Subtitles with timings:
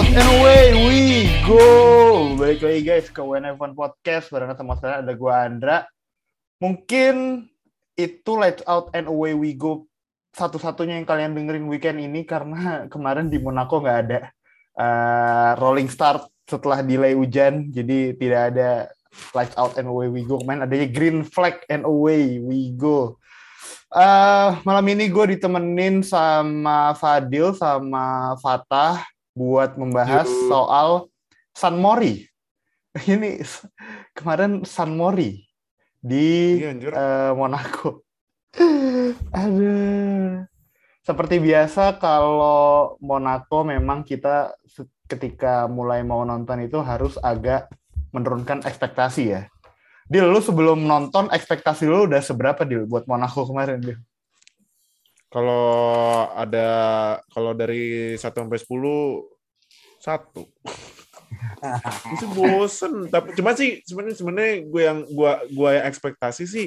[0.00, 2.32] out and away we go.
[2.40, 5.84] Balik lagi guys ke WNF1 Podcast bareng sama saya ada gua Andra.
[6.56, 7.44] Mungkin
[8.00, 9.92] itu Lights Out and Away We Go
[10.32, 14.32] satu-satunya yang kalian dengerin weekend ini karena kemarin di Monaco nggak ada
[14.80, 18.88] uh, rolling start setelah delay hujan, jadi tidak ada
[19.36, 20.40] Lights Out and Away We Go.
[20.40, 23.20] Kemarin adanya Green Flag and Away We Go.
[23.92, 30.48] Uh, malam ini gue ditemenin sama Fadil sama Fatah buat membahas Yuh.
[30.50, 30.90] soal
[31.54, 32.26] San Mori.
[33.12, 33.40] Ini
[34.14, 35.46] kemarin San Mori
[36.00, 38.02] di eh, Monaco.
[39.40, 40.44] Aduh.
[41.00, 44.52] Seperti biasa kalau Monaco memang kita
[45.10, 47.66] ketika mulai mau nonton itu harus agak
[48.14, 49.42] menurunkan ekspektasi ya.
[50.10, 53.98] Dil, lu sebelum nonton ekspektasi lu udah seberapa Dil buat Monaco kemarin Dil?
[55.30, 55.64] Kalau
[56.34, 56.68] ada
[57.30, 58.66] kalau dari 1 sampai 10
[60.02, 60.42] satu.
[62.18, 63.06] Itu bosen.
[63.06, 66.66] Tapi cuma sih sebenarnya sebenarnya gue yang gua gua yang ekspektasi sih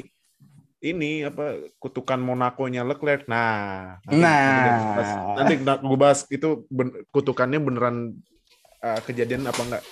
[0.83, 3.23] ini apa kutukan Monaco-nya Leclerc.
[3.27, 4.35] Nah, nanti, Nah.
[4.35, 7.97] nanti, gue bahas, nanti gue bahas itu ben- kutukannya beneran
[8.83, 9.83] uh, kejadian apa enggak?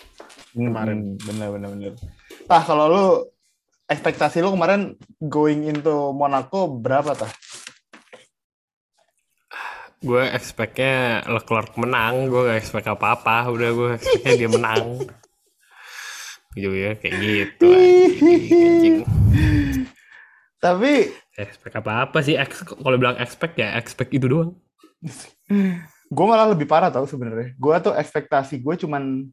[0.51, 1.15] Kemarin.
[1.15, 1.93] Hmm, bener bener bener.
[2.43, 3.05] Tah kalau lu
[3.87, 7.31] ekspektasi lu kemarin going into Monaco berapa tah?
[10.01, 15.05] Gue expect-nya Leclerc menang gue gak expect apa-apa udah gue expect-nya dia menang
[16.51, 18.97] gitu ya kayak gitu anjing.
[20.57, 24.57] Tapi expect apa-apa sih Ex- kalau bilang expect ya expect itu doang
[26.11, 27.55] gue malah lebih parah tau sebenarnya.
[27.55, 29.31] Gue tuh ekspektasi gue cuman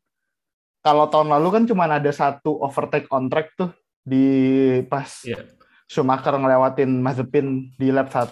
[0.79, 3.75] kalau tahun lalu kan cuman ada satu overtake on track tuh
[4.07, 4.25] di
[4.87, 5.43] pas Iya.
[5.89, 8.31] Schumacher ngelewatin Mazepin di lap 1.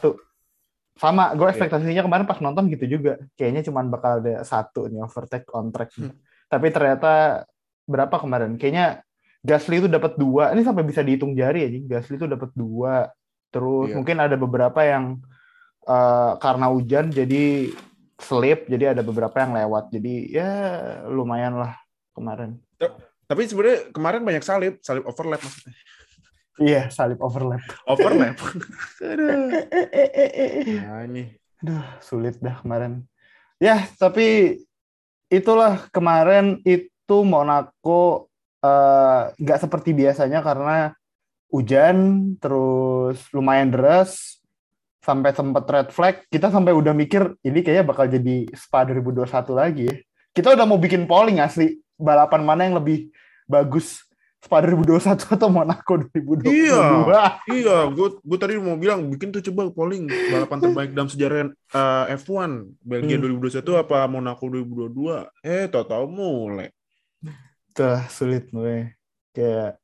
[0.97, 3.21] Sama, gue ekspektasinya kemarin pas nonton gitu juga.
[3.37, 5.93] Kayaknya cuman bakal ada satu nih overtake on track.
[6.49, 7.45] Tapi ternyata
[7.85, 8.57] berapa kemarin?
[8.57, 9.05] Kayaknya
[9.47, 10.51] Gasly itu dapat dua.
[10.57, 11.79] Ini sampai bisa dihitung jari aja.
[11.87, 13.13] Gasly itu dapat dua.
[13.55, 13.97] Terus Iya.
[14.01, 15.23] mungkin ada beberapa yang
[15.87, 17.71] eh, karena hujan jadi
[18.19, 18.67] slip.
[18.67, 19.95] Jadi ada beberapa yang lewat.
[19.95, 20.51] Jadi ya
[21.07, 21.79] lumayan lah
[22.11, 22.59] kemarin.
[23.27, 25.75] Tapi sebenarnya kemarin banyak salib, salib overlap maksudnya.
[26.57, 27.61] Iya, salip overlap.
[27.85, 28.37] Overlap.
[29.13, 29.53] Aduh.
[30.81, 31.37] nah, ini.
[31.61, 33.05] Aduh, sulit dah kemarin.
[33.61, 34.61] Ya, tapi
[35.29, 38.33] itulah kemarin itu Monaco
[38.65, 40.97] eh, nggak seperti biasanya karena
[41.53, 41.97] hujan,
[42.41, 44.41] terus lumayan deras,
[45.05, 46.25] sampai sempat red flag.
[46.27, 49.97] Kita sampai udah mikir ini kayaknya bakal jadi Spa 2021 lagi ya.
[50.33, 53.09] Kita udah mau bikin polling asli balapan mana yang lebih
[53.49, 54.06] bagus
[54.47, 56.47] Spa 2021 atau Monaco 2022.
[56.47, 56.87] Iya.
[57.51, 62.15] Iya, gue gue tadi mau bilang bikin tuh coba polling balapan terbaik dalam sejarah eh,
[62.15, 63.43] F1 Belgia Hmm.
[63.43, 65.27] 2021 apa Monaco 2022.
[65.43, 66.71] Eh, tahu-tahu mulai.
[67.75, 68.95] Tuh, sulit gue.
[69.35, 69.83] Kayak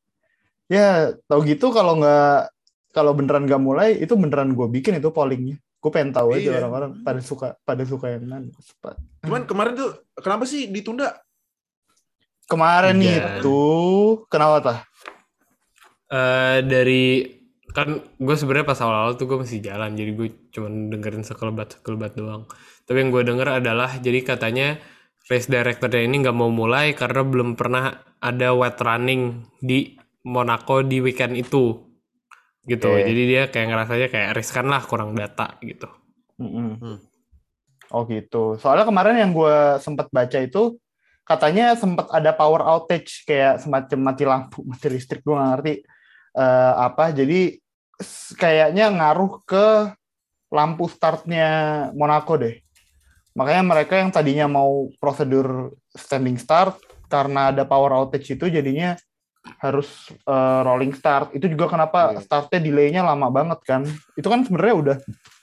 [0.70, 2.48] ya tau gitu kalau nggak
[2.92, 5.58] kalau beneran nggak mulai itu beneran gue bikin itu pollingnya.
[5.82, 6.58] Gue pengen tahu aja Iya.
[6.62, 8.46] orang-orang pada suka pada suka yang mana.
[9.20, 11.18] Cuman kemarin tuh kenapa sih ditunda?
[12.52, 13.40] Kemarin Hujan.
[13.40, 13.60] itu
[14.28, 14.78] kenapa tah?
[16.12, 17.24] Eh, dari
[17.72, 17.88] kan
[18.20, 22.44] gue sebenarnya pas awal-awal tuh gue masih jalan jadi gue cuman dengerin sekelebat sekelebat doang
[22.84, 24.76] tapi yang gue denger adalah jadi katanya
[25.32, 29.96] race directornya ini nggak mau mulai karena belum pernah ada wet running di
[30.28, 31.80] Monaco di weekend itu
[32.68, 33.08] gitu Oke.
[33.08, 35.88] jadi dia kayak ngerasanya kayak riskan lah kurang data gitu
[36.36, 36.76] Mm-mm.
[36.76, 36.98] Hmm.
[37.92, 38.56] Oh gitu.
[38.56, 40.80] Soalnya kemarin yang gue sempat baca itu
[41.22, 45.75] katanya sempat ada power outage kayak semacam mati lampu, mati listrik gue nggak ngerti
[46.38, 47.05] eh, apa.
[47.15, 47.41] Jadi
[48.34, 49.94] kayaknya ngaruh ke
[50.53, 51.49] lampu startnya
[51.97, 52.60] Monaco deh.
[53.33, 56.77] Makanya mereka yang tadinya mau prosedur standing start
[57.09, 58.92] karena ada power outage itu jadinya
[59.59, 61.33] harus eh, rolling start.
[61.33, 62.21] Itu juga kenapa Iya.
[62.21, 63.83] startnya delaynya lama banget kan.
[64.18, 64.97] Itu kan sebenarnya udah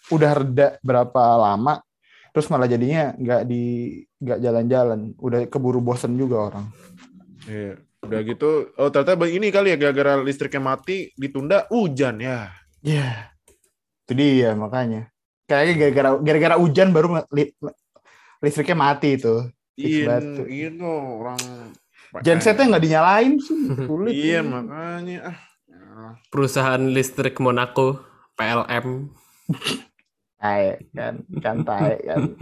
[0.09, 1.81] udah reda berapa lama
[2.29, 3.63] terus malah jadinya nggak di
[4.17, 6.65] nggak jalan-jalan udah keburu bosen juga orang
[7.43, 7.81] Iya.
[7.99, 12.47] Udah gitu, oh ternyata ini kali ya gara-gara listriknya mati ditunda hujan ya.
[12.79, 13.27] ya
[14.05, 15.11] itu dia makanya
[15.43, 17.51] kayaknya gara-gara gara-gara hujan baru li-
[18.39, 21.39] listriknya mati itu Iya, gitu orang.
[22.19, 25.37] gensetnya nggak dinyalain sih sulit Iya makanya ah.
[26.31, 27.99] Perusahaan listrik Monaco
[28.33, 29.11] PLM
[30.39, 31.15] tai kan?
[31.43, 32.33] Kan tai kan?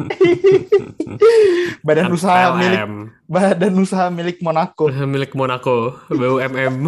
[1.81, 2.93] Badan usaha milik PLM
[3.27, 4.87] badan usaha milik Monaco.
[5.13, 6.87] Milik Monaco BUMM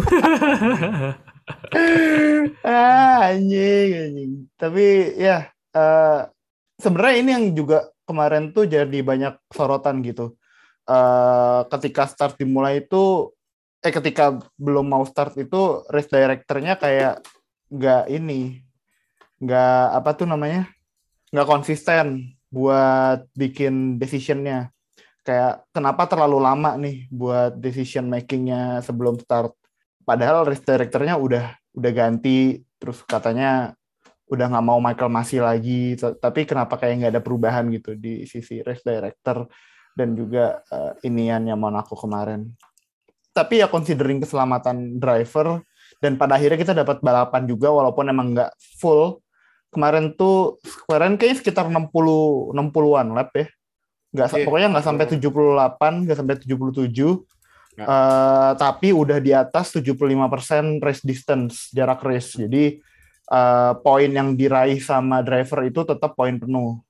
[2.64, 4.32] ah, anjing, anjing.
[4.56, 6.20] Tapi ya eh,
[6.80, 10.34] sebenarnya ini yang juga kemarin tuh jadi banyak sorotan gitu.
[10.90, 13.30] eh, ketika start dimulai itu
[13.80, 17.22] eh ketika belum mau start itu race directornya kayak
[17.70, 18.60] nggak ini
[19.40, 20.68] nggak apa tuh namanya
[21.30, 24.74] nggak konsisten buat bikin decisionnya.
[25.22, 29.54] Kayak kenapa terlalu lama nih buat decision makingnya sebelum start?
[30.02, 33.78] Padahal race directornya udah udah ganti terus katanya
[34.26, 35.94] udah nggak mau Michael Masi lagi.
[35.98, 39.46] Tapi kenapa kayak nggak ada perubahan gitu di sisi race director
[39.94, 42.50] dan juga uh, iniannya Monaco kemarin.
[43.30, 45.62] Tapi ya considering keselamatan driver
[46.02, 49.22] dan pada akhirnya kita dapat balapan juga walaupun emang nggak full
[49.70, 53.46] kemarin tuh kemarin kayaknya sekitar 60 60-an lap ya.
[54.10, 57.22] Nggak sa- Iya, pokoknya nggak sampai 78 nggak sampai 77
[57.70, 57.86] Nggak.
[57.86, 62.34] Eh, tapi udah di atas 75% race distance jarak race.
[62.36, 62.82] Jadi
[63.30, 66.82] eh, poin yang diraih sama driver itu tetap poin penuh.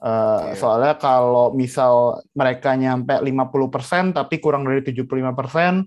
[0.00, 0.56] Eh, Iya.
[0.56, 1.92] soalnya kalau misal
[2.32, 5.84] mereka nyampe 50% tapi kurang dari 75%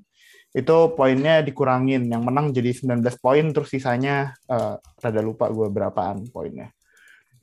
[0.55, 6.25] itu poinnya dikurangin yang menang jadi 19 poin terus sisanya eh, rada lupa gue berapaan
[6.27, 6.71] poinnya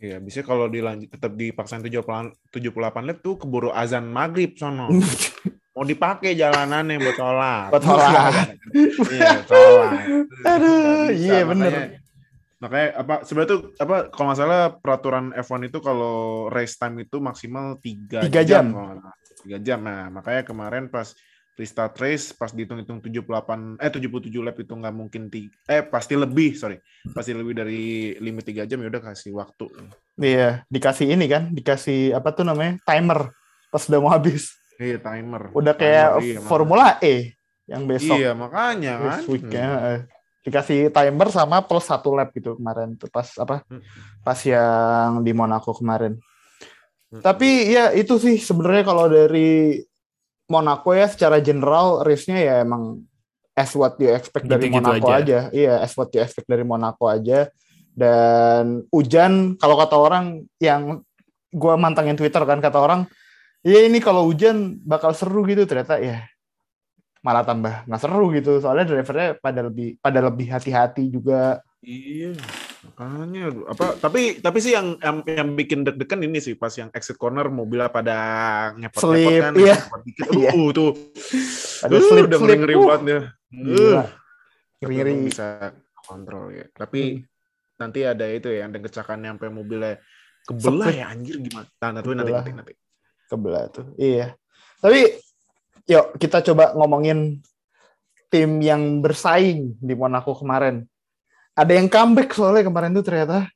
[0.02, 2.74] Iya, bisa kalau dilanjut tetap dipaksain 78 78
[3.06, 4.90] lap tuh keburu azan maghrib sono.
[5.78, 7.68] Mau dipakai jalanannya buat sholat.
[7.70, 8.32] Buat sholat.
[9.06, 9.92] Iya, sholat.
[10.42, 12.02] Aduh, iya, bener.
[12.58, 17.18] makanya- apa sebenarnya tuh apa kalau nggak salah peraturan F1 itu kalau race time itu
[17.18, 18.74] maksimal 3 Tiga jam.
[18.74, 19.14] kalau nggak salah.
[19.38, 19.78] Tiga jam.
[19.82, 21.14] Nah, makanya kemarin pas
[21.52, 24.08] restart race pas dihitung-hitung 78 eh 77
[24.40, 26.80] lap itu nggak mungkin ti- eh pasti lebih, sorry.
[27.06, 27.82] Pasti lebih dari
[28.16, 29.68] limit 3 jam ya udah kasih waktu.
[30.14, 33.32] iya dikasih ini kan dikasih apa tuh namanya timer
[33.68, 35.48] pas udah mau habis Iya, timer.
[35.52, 37.32] udah kayak Timer, iya, Formula E
[37.64, 39.04] yang besok Iya, makanya kan.
[39.08, 40.00] race weeknya eh.
[40.42, 43.80] dikasih timer sama plus satu lap gitu kemarin tuh pas apa Hmm.
[44.20, 46.16] pas yang di Monaco kemarin
[47.08, 47.20] Hmm.
[47.20, 49.80] tapi ya itu sih sebenarnya kalau dari
[50.52, 53.00] Monaco ya secara general race-nya ya emang
[53.56, 55.16] as what you expect dari Gitu-gitu Monaco aja.
[55.24, 55.38] aja.
[55.48, 57.48] Iya, as what you expect dari Monaco aja.
[57.92, 61.00] Dan hujan kalau kata orang yang
[61.52, 63.04] gua mantengin Twitter kan kata orang,
[63.64, 66.24] ya ini kalau hujan bakal seru gitu ternyata ya
[67.22, 72.34] malah tambah nggak seru gitu soalnya drivernya pada lebih pada lebih hati-hati juga Iya,
[72.82, 73.94] makanya apa?
[73.96, 77.88] Tapi tapi sih yang yang, yang bikin deg-degan ini sih pas yang exit corner mobilnya
[77.88, 78.16] pada
[78.74, 79.76] ngepot-ngepot kan, iya.
[80.02, 80.26] dikit.
[80.34, 80.50] Iya.
[80.52, 80.90] Uh, tuh.
[81.86, 82.58] Ada Uh, slip, udah slip.
[82.58, 82.86] ngeri Uh.
[82.90, 83.20] banget ya.
[83.54, 84.04] Uh,
[84.82, 85.46] ngeri bisa
[86.02, 86.66] kontrol ya.
[86.74, 87.26] Tapi Hmm.
[87.78, 89.98] nanti ada itu ya, ada kecelakaan sampai mobilnya
[90.42, 90.98] kebelah Sepet.
[90.98, 91.66] ya anjir gimana?
[91.78, 92.42] Nah, nanti nanti Kebelah.
[92.42, 92.52] nanti.
[92.58, 92.74] nanti.
[93.32, 94.26] kebelah tuh iya
[94.76, 95.08] tapi
[95.88, 97.40] yuk kita coba ngomongin
[98.28, 100.84] tim yang bersaing di Monaco kemarin
[101.52, 103.48] ada yang comeback soalnya kemarin tuh ternyata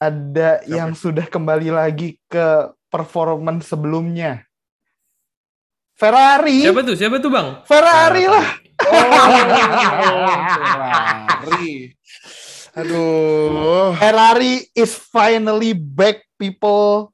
[0.00, 4.42] ada yang sudah kembali lagi ke performance sebelumnya
[5.94, 6.96] Ferrari Siapa tuh?
[6.96, 7.60] Siapa tuh, Bang?
[7.68, 8.48] Ferrari lah
[8.80, 8.96] Oh,
[11.44, 11.92] Ferrari.
[12.70, 13.92] Aduh.
[13.98, 17.12] Ferrari is finally back people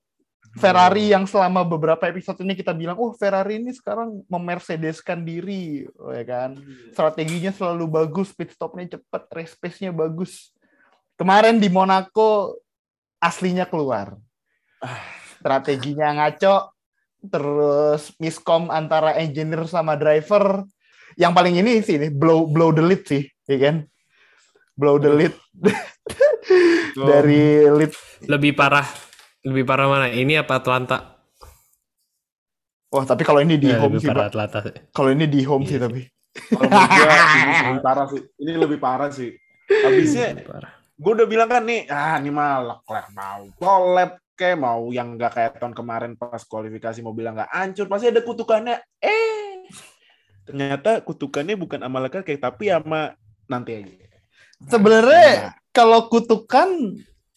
[0.56, 6.08] Ferrari yang selama beberapa episode ini kita bilang, oh Ferrari ini sekarang memercedeskan diri, oh,
[6.10, 6.56] ya kan?
[6.96, 10.56] Strateginya selalu bagus, pit stopnya cepat, race pace-nya bagus.
[11.20, 12.56] Kemarin di Monaco
[13.20, 14.16] aslinya keluar.
[15.36, 16.72] Strateginya ngaco,
[17.28, 20.64] terus miskom antara engineer sama driver.
[21.20, 23.76] Yang paling ini sih, ini, blow blow the lead sih, ya kan?
[24.72, 25.34] Blow the lead
[27.08, 27.92] dari lead
[28.24, 29.05] Lebih parah.
[29.46, 30.06] Lebih parah mana?
[30.10, 31.22] Ini apa Atlanta?
[32.90, 34.26] Wah, tapi kalau ini di Ya, home lebih sih, Pak.
[34.34, 34.58] Atlanta.
[34.90, 36.00] Kalau ini di home Iya sih tapi.
[36.50, 38.22] Kalau ini lebih parah sih.
[38.42, 39.30] Ini lebih parah sih.
[39.66, 40.28] Habisnya
[40.96, 45.32] gue udah bilang kan nih, ah ini mah Leclerc mau collab kayak mau yang nggak
[45.36, 48.80] kayak tahun kemarin pas kualifikasi mobilnya nggak hancur, pasti ada kutukannya.
[49.04, 49.68] Eh,
[50.48, 53.12] ternyata kutukannya bukan sama Leclerc kayak tapi sama
[53.44, 53.92] nanti aja.
[54.72, 56.96] Sebenarnya kalau kutukan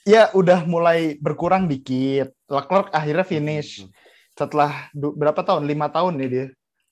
[0.10, 2.34] ya udah mulai berkurang dikit.
[2.48, 3.86] Leclerc akhirnya finish
[4.32, 5.63] setelah du- berapa tahun?
[5.63, 6.46] Lima tahun nih dia.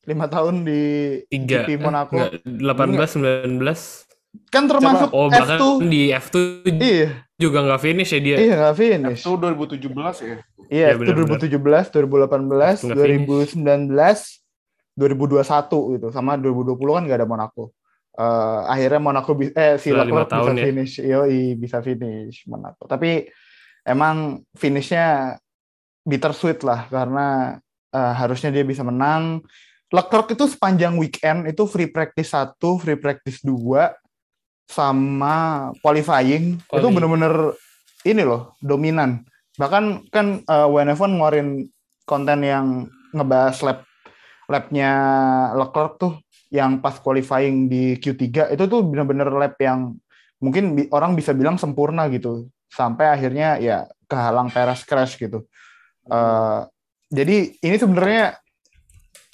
[0.05, 0.81] Lima tahun di
[1.27, 1.65] Tiga.
[1.65, 2.15] GP Monaco.
[2.15, 3.17] Enggak, 18,
[3.57, 4.05] 19.
[4.47, 5.65] Kan termasuk Oh, bahkan F2.
[5.83, 6.35] di F2
[6.69, 8.37] Iya, juga nggak finish ya dia.
[8.37, 9.19] iya nggak finish.
[9.19, 10.37] Itu 2017 ya.
[10.67, 11.41] Iya, Ya, itu benar-benar.
[11.41, 14.43] 2017, 2018, Nggak 2019,
[14.93, 15.41] 2021
[15.93, 16.07] gitu.
[16.09, 17.73] Sama 2020 kan nggak ada Monaco.
[18.17, 20.65] Eh, akhirnya Monaco bi- eh si Leclerc bisa ya.
[20.65, 20.93] finish.
[21.05, 22.89] Yoi, bisa finish Monaco.
[22.89, 23.29] Tapi
[23.85, 25.37] emang finishnya
[26.01, 27.57] bittersweet lah karena
[27.93, 29.45] eh, harusnya dia bisa menang.
[29.93, 33.95] Leclerc itu sepanjang weekend itu free practice 1, free practice 2
[34.67, 36.91] sama qualifying itu Quali.
[36.91, 37.55] bener-bener
[38.03, 39.23] ini loh dominan
[39.55, 41.49] bahkan kan uh, WNF1 ngeluarin
[42.03, 43.86] konten yang ngebahas lap
[44.47, 44.91] labnya
[45.53, 46.13] Leclerc tuh
[46.47, 49.99] yang pas qualifying di Q3 itu tuh bener-bener lab yang
[50.39, 55.43] mungkin bi- orang bisa bilang sempurna gitu sampai akhirnya ya kehalang Perez crash gitu.
[56.07, 56.59] Eh,
[57.11, 58.39] jadi ini sebenarnya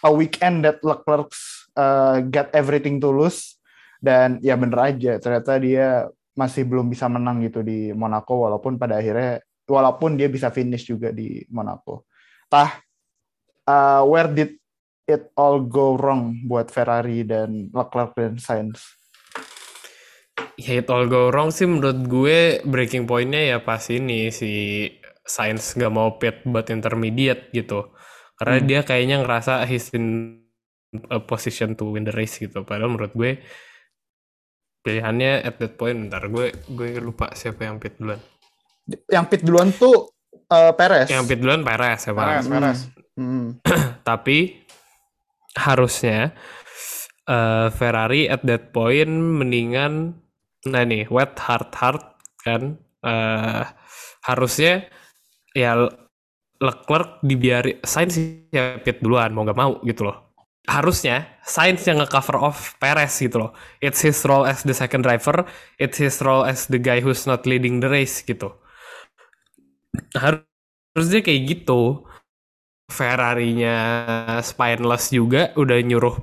[0.01, 1.29] a weekend that Leclerc
[1.77, 3.58] uh, get everything to lose
[4.03, 9.00] dan ya bener aja ternyata dia masih belum bisa menang gitu di Monaco walaupun pada
[9.00, 9.39] akhirnya
[9.70, 12.10] walaupun dia bisa finish juga di Monaco.
[12.51, 12.77] Tah
[13.70, 14.60] uh, where did
[15.07, 19.00] it all go wrong buat Ferrari dan Leclerc dan Sainz?
[20.57, 24.86] Ya it all go wrong sih menurut gue breaking point-nya ya pas ini si
[25.24, 27.93] Sainz gak mau pit buat intermediate gitu.
[28.38, 28.67] Karena Hmm.
[28.67, 30.39] dia kayaknya ngerasa he's in
[31.10, 32.65] a position to win the race gitu.
[32.65, 33.39] Padahal menurut gue
[34.83, 38.19] pilihannya at that point ntar gue gue lupa siapa yang pit duluan.
[39.07, 40.12] Yang pit duluan tuh
[40.51, 41.07] uh, Perez.
[41.07, 42.12] Yang pit duluan Perez ya.
[42.12, 42.79] Perez, Perez.
[43.15, 43.62] Hmm.
[44.10, 44.62] Tapi
[45.57, 46.33] harusnya
[47.29, 50.17] eh, Ferrari at that point mendingan
[50.67, 52.03] nah nih wet hard hard
[52.43, 53.63] kan eh
[54.24, 54.88] harusnya
[55.55, 55.75] ya
[56.63, 58.15] Leclerc dibiari Sainz
[58.48, 60.31] ya pit duluan mau nggak mau gitu loh.
[60.63, 63.51] Harusnya Sainz yang nge-cover off Perez gitu loh.
[63.83, 65.43] It's his role as the second driver,
[65.75, 68.55] it's his role as the guy who's not leading the race gitu.
[70.15, 72.07] Harusnya kayak gitu.
[72.90, 73.78] Ferrari-nya
[74.44, 76.20] spineless juga udah nyuruh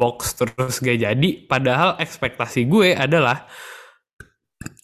[0.00, 1.28] box terus gak jadi.
[1.44, 3.44] Padahal ekspektasi gue adalah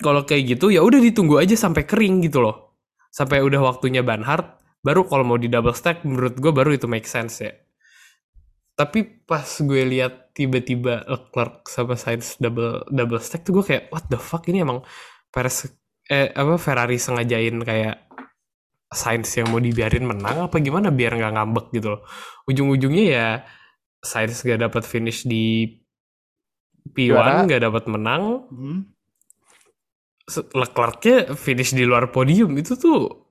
[0.00, 2.78] kalau kayak gitu ya udah ditunggu aja sampai kering gitu loh.
[3.11, 4.45] Sampai udah waktunya ban hard
[4.85, 7.52] baru kalau mau di double stack menurut gue baru itu make sense ya.
[8.76, 14.04] Tapi pas gue lihat tiba-tiba Leclerc sama Sainz double double stack tuh gue kayak what
[14.12, 14.85] the fuck ini emang
[15.33, 15.64] Perez
[16.06, 18.05] eh apa Ferrari sengajain kayak
[18.96, 22.00] Sainz yang mau dibiarin menang apa gimana biar nggak ngambek gitu loh.
[22.48, 23.28] Ujung-ujungnya ya
[24.00, 25.76] Sainz gak dapat finish di
[26.96, 27.44] Juara.
[27.44, 28.22] P1 gak dapat menang.
[28.48, 28.80] Hmm.
[30.32, 33.26] Leclerc-nya finish di luar podium itu tuh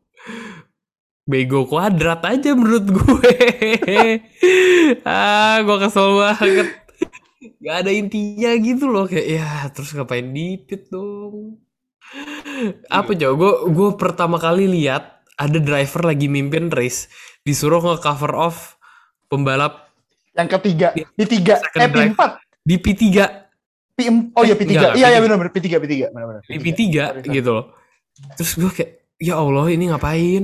[1.25, 3.33] bego kuadrat aja menurut gue.
[5.09, 6.67] ah, gue kesel banget.
[7.65, 11.57] Gak ada intinya gitu loh kayak ya terus ngapain di pit dong.
[12.87, 17.11] Apa coba gue gue pertama kali lihat ada driver lagi mimpin race
[17.41, 18.79] disuruh nge-cover off
[19.27, 19.91] pembalap
[20.35, 22.13] Yang ketiga di tiga Second eh drive.
[22.15, 22.29] P4
[22.65, 23.03] di P3
[23.95, 23.99] P
[24.35, 25.23] oh ya P3 Enggak, iya iya P3.
[25.23, 26.81] benar benar P3 P3 benar benar di P3
[27.31, 27.65] gitu loh.
[28.35, 30.43] Terus gue kayak ya Allah ini ngapain?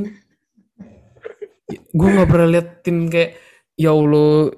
[1.71, 3.31] gue nggak pernah liatin kayak
[3.75, 4.51] ya Allah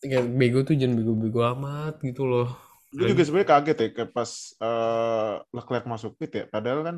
[0.00, 2.48] kayak bego tuh jangan bego-bego amat gitu loh.
[2.92, 6.44] Gue juga sebenarnya kaget ya kayak pas eh, Leclerc masuk pit ya.
[6.48, 6.96] Padahal kan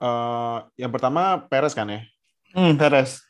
[0.00, 2.00] eh, yang pertama Perez kan ya.
[2.56, 3.22] Hmm, Perez.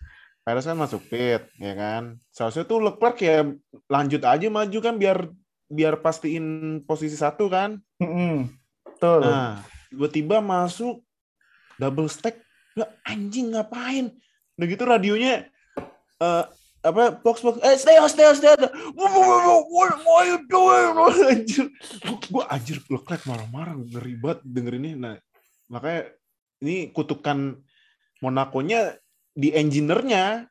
[0.47, 2.17] Perez kan masuk pit, ya kan.
[2.31, 3.43] Seharusnya tuh Leclerc ya
[3.91, 5.27] lanjut aja maju kan biar
[5.67, 7.83] biar pastiin posisi satu kan.
[7.99, 8.55] Hmm,
[8.87, 9.27] Betul.
[9.27, 11.03] Nah, tiba-tiba masuk
[11.77, 12.39] double stack.
[12.77, 14.15] Lah, anjing ngapain?
[14.57, 15.49] Udah gitu radionya
[16.17, 16.45] eh
[16.87, 18.63] apa box box eh stay on stay on stay on
[18.95, 20.93] what, what, what, what are you doing
[21.29, 21.67] anjir
[22.31, 25.15] gue anjir Leclerc marah-marah ngeri banget dengerinnya nah
[25.67, 26.15] makanya
[26.67, 27.63] ini kutukan
[28.19, 28.99] Monaco-nya
[29.37, 30.51] di engineer-nya.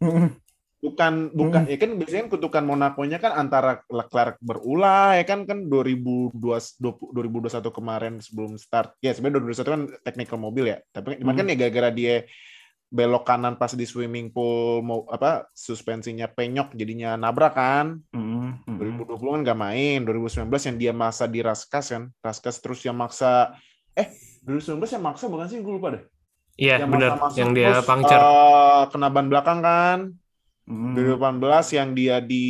[0.00, 0.32] Hmm.
[0.80, 5.68] bukan bukan ya kan biasanya kan kutukan Monaco-nya kan antara Leclerc berulah ya kan kan
[5.68, 8.96] 2020 2021 kemarin sebelum start.
[9.04, 12.24] Ya sebenarnya 2021 kan technical mobil ya tapi cuman kan ya gara-gara dia
[12.88, 18.00] belok kanan pas di swimming pool mau apa suspensinya penyok jadinya nabrak kan.
[18.16, 18.80] Hmm, hmm.
[18.80, 23.52] 2020 kan nggak main 2019 yang dia maksa di Raskas kan Raskas terus yang maksa
[23.92, 24.08] eh
[24.44, 25.58] 2019 yang maksa bukan sih?
[25.60, 26.04] Gue lupa deh.
[26.60, 27.16] Iya yang benar.
[27.16, 28.20] maksa yang dia terus, puncture.
[28.20, 29.98] eh, kena ban belakang kan?
[30.68, 30.94] Hmm.
[30.94, 32.48] 2018 yang dia di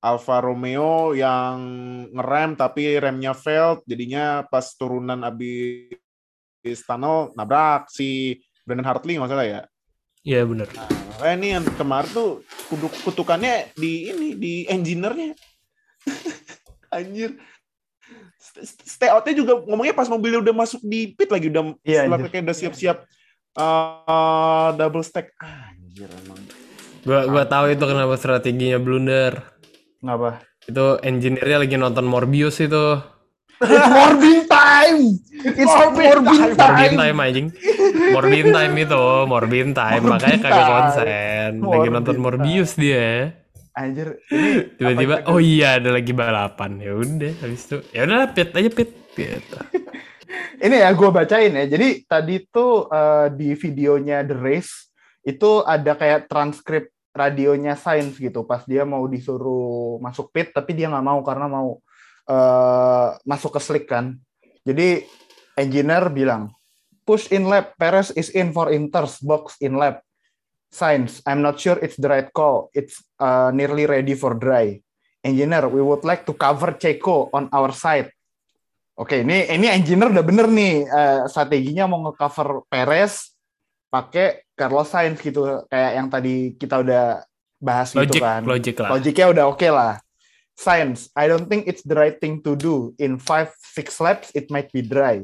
[0.00, 1.56] Alfa Romeo yang
[2.12, 3.84] ngerem tapi remnya failed.
[3.84, 9.60] Jadinya pas turunan abis tunnel nabrak si Brandon Hartley nggak salah ya?
[10.26, 10.66] Iya benar.
[11.22, 15.38] nah, ini yang kemarin tuh kuduk kutukannya di ini di engineer-nya.
[16.96, 17.38] Anjir
[18.64, 22.44] stay out-nya juga ngomongnya pas mobilnya udah masuk di pit lagi udah Iya, setelah kayak
[22.48, 22.98] udah siap-siap
[23.58, 26.40] uh, double stack anjir emang
[27.06, 29.38] Gua gua tahu itu kenapa strateginya blunder.
[30.02, 30.42] Ngapa?
[30.66, 32.98] Itu engineer-nya lagi nonton Morbius itu.
[33.62, 35.00] It's Morbin time.
[35.54, 36.94] It's Morbin Morbin time.
[36.98, 37.46] time anjing.
[38.10, 40.02] Morbin time itu, Morbin time.
[40.02, 40.72] Makanya kagak time.
[40.74, 41.06] konsen.
[41.06, 43.38] Lagi Morbin nonton Morbius dia.
[43.76, 46.80] Anjir, ini Tiba-tiba oh iya ada lagi balapan.
[46.80, 47.84] Ya udah habis itu.
[47.92, 49.58] Ya udah pit aja pit gitu.
[50.64, 51.64] ini ya gue bacain ya.
[51.68, 54.88] Jadi tadi tuh eh, di videonya The Race
[55.28, 60.92] itu ada kayak transkrip radionya Sainz gitu pas dia mau disuruh masuk pit tapi dia
[60.92, 61.80] nggak mau karena mau
[62.28, 64.16] uh, masuk ke slick kan.
[64.68, 65.04] Jadi
[65.56, 66.52] engineer bilang
[67.08, 70.05] push in lap Perez is in for inters box in lap.
[70.70, 72.68] Sainz, I'm not sure it's the right call.
[72.74, 74.80] It's uh, nearly ready for dry.
[75.24, 78.12] Engineer, we would like to cover Checo on our side.
[78.96, 83.36] Oke, ini ini engineer udah bener nih uh, strateginya mau ngecover Perez
[83.92, 87.20] pakai Carlos Sainz gitu kayak yang tadi kita udah
[87.60, 88.40] bahas Logic, gitu kan.
[88.48, 88.88] logic lah.
[88.96, 89.92] Logiknya udah oke lah.
[90.56, 92.96] Sainz, I don't think it's the right thing to do.
[92.96, 95.20] In five six laps it might be dry.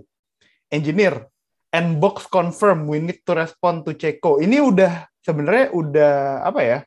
[0.69, 1.25] Engineer,
[1.73, 4.37] and box confirm we need to respond to Checo.
[4.37, 6.15] Ini udah sebenarnya udah
[6.47, 6.79] apa ya?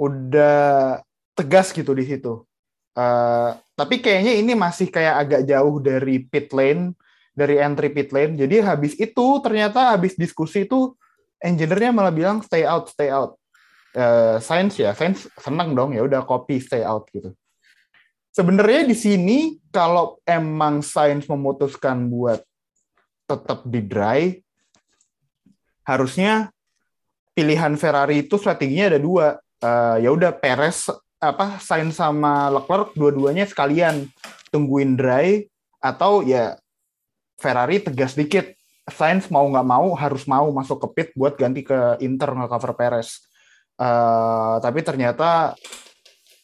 [0.00, 0.60] Udah
[1.36, 2.44] tegas gitu di situ.
[2.96, 6.92] Uh, tapi kayaknya ini masih kayak agak jauh dari pit lane,
[7.32, 8.36] dari entry pit lane.
[8.36, 10.92] Jadi habis itu ternyata habis diskusi itu
[11.40, 13.36] engineer-nya malah bilang stay out, stay out.
[13.90, 17.34] Uh, Sainz ya, Sainz senang dong ya udah copy stay out gitu.
[18.30, 22.38] Sebenarnya di sini kalau emang Sainz memutuskan buat
[23.26, 24.38] tetap di dry,
[25.82, 26.54] harusnya
[27.40, 29.40] pilihan Ferrari itu strateginya ada dua.
[29.64, 34.08] Uh, ya udah Perez apa Sainz sama Leclerc dua-duanya sekalian
[34.52, 35.48] tungguin dry
[35.80, 36.56] atau ya
[37.40, 38.52] Ferrari tegas dikit
[38.88, 42.72] Sainz mau nggak mau harus mau masuk ke pit buat ganti ke Inter nge cover
[42.76, 43.24] Perez.
[43.80, 45.56] Uh, tapi ternyata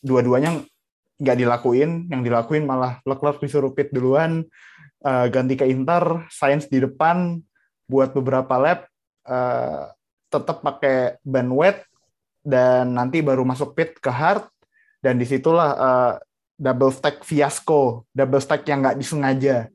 [0.00, 0.64] dua-duanya
[1.20, 4.44] nggak dilakuin, yang dilakuin malah Leclerc disuruh pit duluan,
[5.04, 7.40] uh, ganti ke Inter, Sainz di depan
[7.88, 8.88] buat beberapa lap,
[10.26, 11.86] tetap pakai ban wet
[12.46, 14.46] dan nanti baru masuk pit ke hard
[15.02, 16.12] dan di situlah uh,
[16.56, 19.68] double stack fiasco, double stack yang nggak disengaja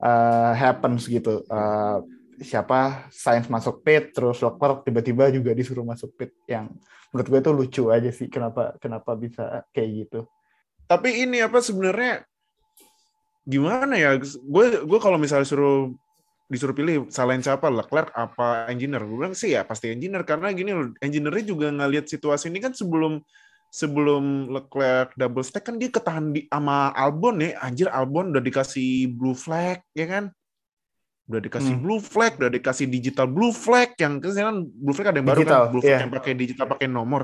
[0.00, 1.42] uh, happens gitu.
[1.50, 2.00] Uh,
[2.40, 6.72] siapa Sainz masuk pit, terus Leclerc tiba-tiba juga disuruh masuk pit yang
[7.12, 10.20] menurut gue itu lucu aja sih kenapa kenapa bisa kayak gitu.
[10.88, 12.24] Tapi ini apa sebenarnya
[13.44, 14.16] gimana ya?
[14.40, 15.92] Gue gue kalau misalnya suruh
[16.50, 19.06] disuruh pilih salahin siapa Leclerc apa engineer?
[19.06, 20.26] Gue bilang sih ya pasti engineer.
[20.26, 23.22] Karena gini loh engineer juga ngelihat situasi ini kan sebelum
[23.70, 27.54] sebelum Leclerc double stack kan dia ketahan di sama Albon ya.
[27.62, 30.34] Anjir Albon udah dikasih blue flag ya kan?
[31.30, 31.82] Udah dikasih hmm.
[31.86, 35.62] blue flag udah dikasih digital blue flag yang kan blue flag ada yang baru Digital,
[35.62, 36.02] kan blue flag iya.
[36.02, 37.22] yang pakai digital pakai nomor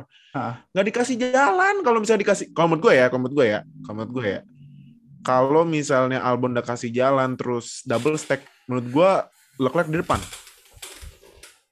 [0.70, 4.40] nggak dikasih jalan kalau misalnya dikasih kalau gue ya kalau gue ya kalau gue ya.
[5.26, 9.10] Kalau misalnya Albon udah kasih jalan terus double stack menurut gue
[9.62, 10.20] Leclerc di depan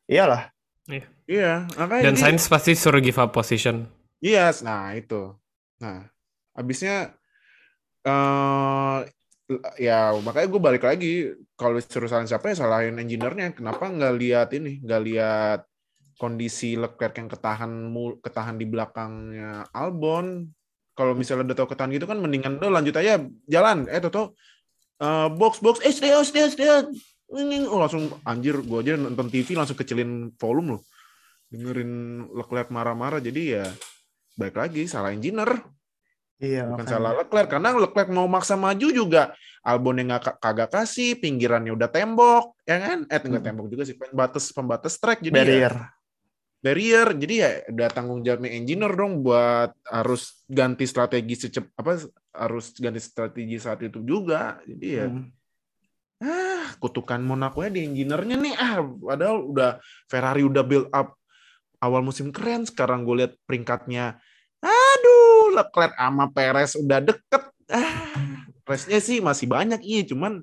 [0.04, 0.52] Iyalah.
[1.24, 3.88] iya makanya Dan Sainz pasti suruh give up position.
[4.20, 5.32] Yes, nah itu.
[5.80, 6.04] Nah,
[6.52, 7.16] habisnya
[8.04, 8.98] eh
[9.80, 13.56] ya makanya gue balik lagi kalau disuruh salahin siapa ya salahin engineer-nya.
[13.56, 15.60] Kenapa nggak lihat ini, nggak lihat
[16.20, 20.52] kondisi Leclerc yang ketahan mul- ketahan di belakangnya Albon.
[20.94, 23.88] Kalau misalnya udah tau ketahan gitu kan mendingan udah lanjut aja jalan.
[23.88, 24.36] Eh toto
[24.98, 26.86] eh, box box eh stay out, stay out, stay out.
[27.24, 30.82] Ini oh, langsung anjir gue aja nonton TV langsung kecilin volume loh.
[31.48, 31.92] Dengerin
[32.30, 33.66] Leclerc marah-marah jadi ya
[34.34, 35.62] baik lagi salah engineer
[36.42, 36.90] Iya, bukan makanya.
[36.90, 39.30] salah Leclerc karena Leclerc mau maksa maju juga
[39.62, 43.48] Albon yang nggak kagak kasih pinggirannya udah tembok ya kan eh enggak Hmm.
[43.54, 45.74] tembok juga sih pembatas pembatas track jadi ya, barrier.
[46.58, 52.02] barrier jadi ya udah tanggung jawabnya engineer dong buat harus ganti strategi secep apa
[52.34, 54.58] harus ganti strategi saat itu juga.
[54.62, 55.30] Jadi ya Hmm.
[56.18, 58.54] ah kutukan Monaco ya di engineer-nya nih.
[58.56, 59.70] Ah padahal udah
[60.06, 61.14] Ferrari udah build up
[61.78, 62.64] awal musim keren.
[62.64, 64.18] Sekarang gue lihat peringkatnya
[64.58, 67.42] aduh Leclerc sama Perez udah deket.
[67.68, 68.10] Ah
[68.64, 70.02] race-nya sih masih banyak iya.
[70.02, 70.40] Cuman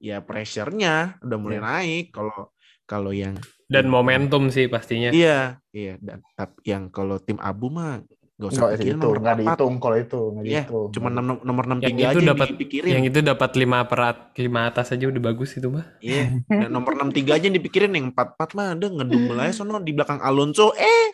[0.00, 1.64] ya pressure-nya udah mulai Iya.
[1.64, 2.06] naik.
[2.10, 2.50] Kalau
[2.84, 3.36] kalau yang
[3.70, 5.12] Dan momentum sih pastinya.
[5.12, 5.94] iya iya.
[6.00, 8.02] Dan tapi yang kalau tim Abu mah
[8.40, 9.44] gak usah Nggak pikirin itu, nomor nggak empat.
[9.44, 10.88] dihitung kalau itu, nggak Iya, dihitung.
[10.90, 13.78] cuma nom- nomor enam Yang tiga itu aja yang dapat dipikirin yang itu dapat lima
[13.84, 15.84] perat lima atas aja udah bagus itu mah.
[16.00, 19.92] Iya, dan nomor 63 aja yang dipikirin yang 44 mah ada ngedumel aja sono di
[19.92, 20.72] belakang Alonso.
[20.72, 21.12] Eh.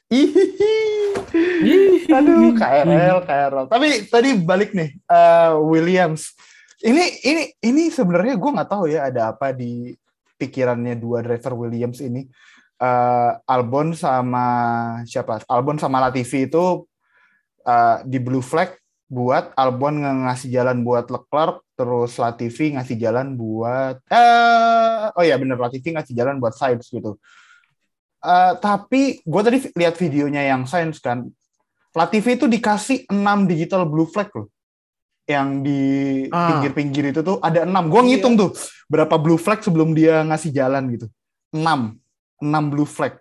[2.08, 3.64] Aduh, KRL, KRL.
[3.66, 6.32] Tapi tadi balik nih, eh, Williams.
[6.78, 9.96] Ini ini ini sebenarnya gue nggak tahu ya ada apa di
[10.36, 12.28] pikirannya dua driver Williams ini.
[12.76, 14.46] Eh, Albon sama
[15.02, 15.40] siapa?
[15.46, 16.84] Albon sama Latifi itu
[17.66, 18.70] eh, di blue flag
[19.06, 25.54] buat Albon ngasih jalan buat Leclerc, terus Latifi ngasih jalan buat eh oh ya bener
[25.54, 27.14] Latifi ngasih jalan buat Sainz gitu.
[28.18, 31.22] Eh, tapi gue tadi lihat videonya yang Sainz kan,
[31.94, 34.50] Latifi itu dikasih 6 digital blue flag loh.
[35.26, 35.82] Yang di
[36.30, 36.50] Ah.
[36.54, 37.86] pinggir-pinggir itu tuh ada 6.
[37.86, 38.08] Gue Iya.
[38.18, 38.50] ngitung tuh
[38.86, 41.06] berapa blue flag sebelum dia ngasih jalan gitu.
[41.54, 41.94] 6.
[42.42, 43.18] 6 blue flag.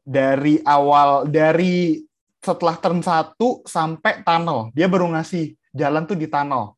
[0.00, 2.02] Dari awal dari
[2.40, 4.72] setelah turn 1 sampai tunnel.
[4.72, 6.74] Dia baru ngasih jalan tuh di tunnel.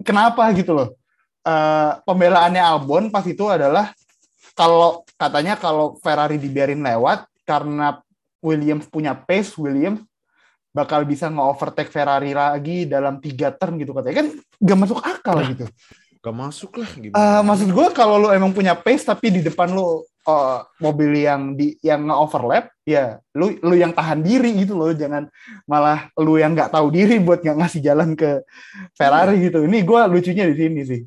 [0.00, 0.88] Kenapa gitu loh.
[1.42, 3.94] Eh, pembelaannya Albon pas itu adalah
[4.54, 8.02] kalau katanya kalau Ferrari dibiarin lewat karena
[8.42, 10.02] Williams punya pace, Williams
[10.70, 14.28] bakal bisa nge-overtake Ferrari lagi dalam tiga turn gitu katanya kan
[14.60, 15.64] gak masuk akal gitu.
[16.20, 17.40] Gak masuk lah Eh, gimana.
[17.42, 21.78] maksud gue kalau lu emang punya pace tapi di depan lu eh, mobil yang di
[21.80, 25.30] yang nge-overlap, ya lu lu yang tahan diri gitu loh, jangan
[25.70, 28.42] malah lu yang nggak tahu diri buat nggak ngasih jalan ke
[28.98, 29.62] Ferrari gitu.
[29.62, 31.00] Ini gue lucunya di sini sih.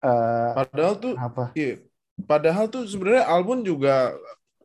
[0.00, 1.52] Eh, Padahal tuh apa?
[1.52, 1.82] Iya.
[2.20, 4.12] Padahal tuh sebenarnya Albon juga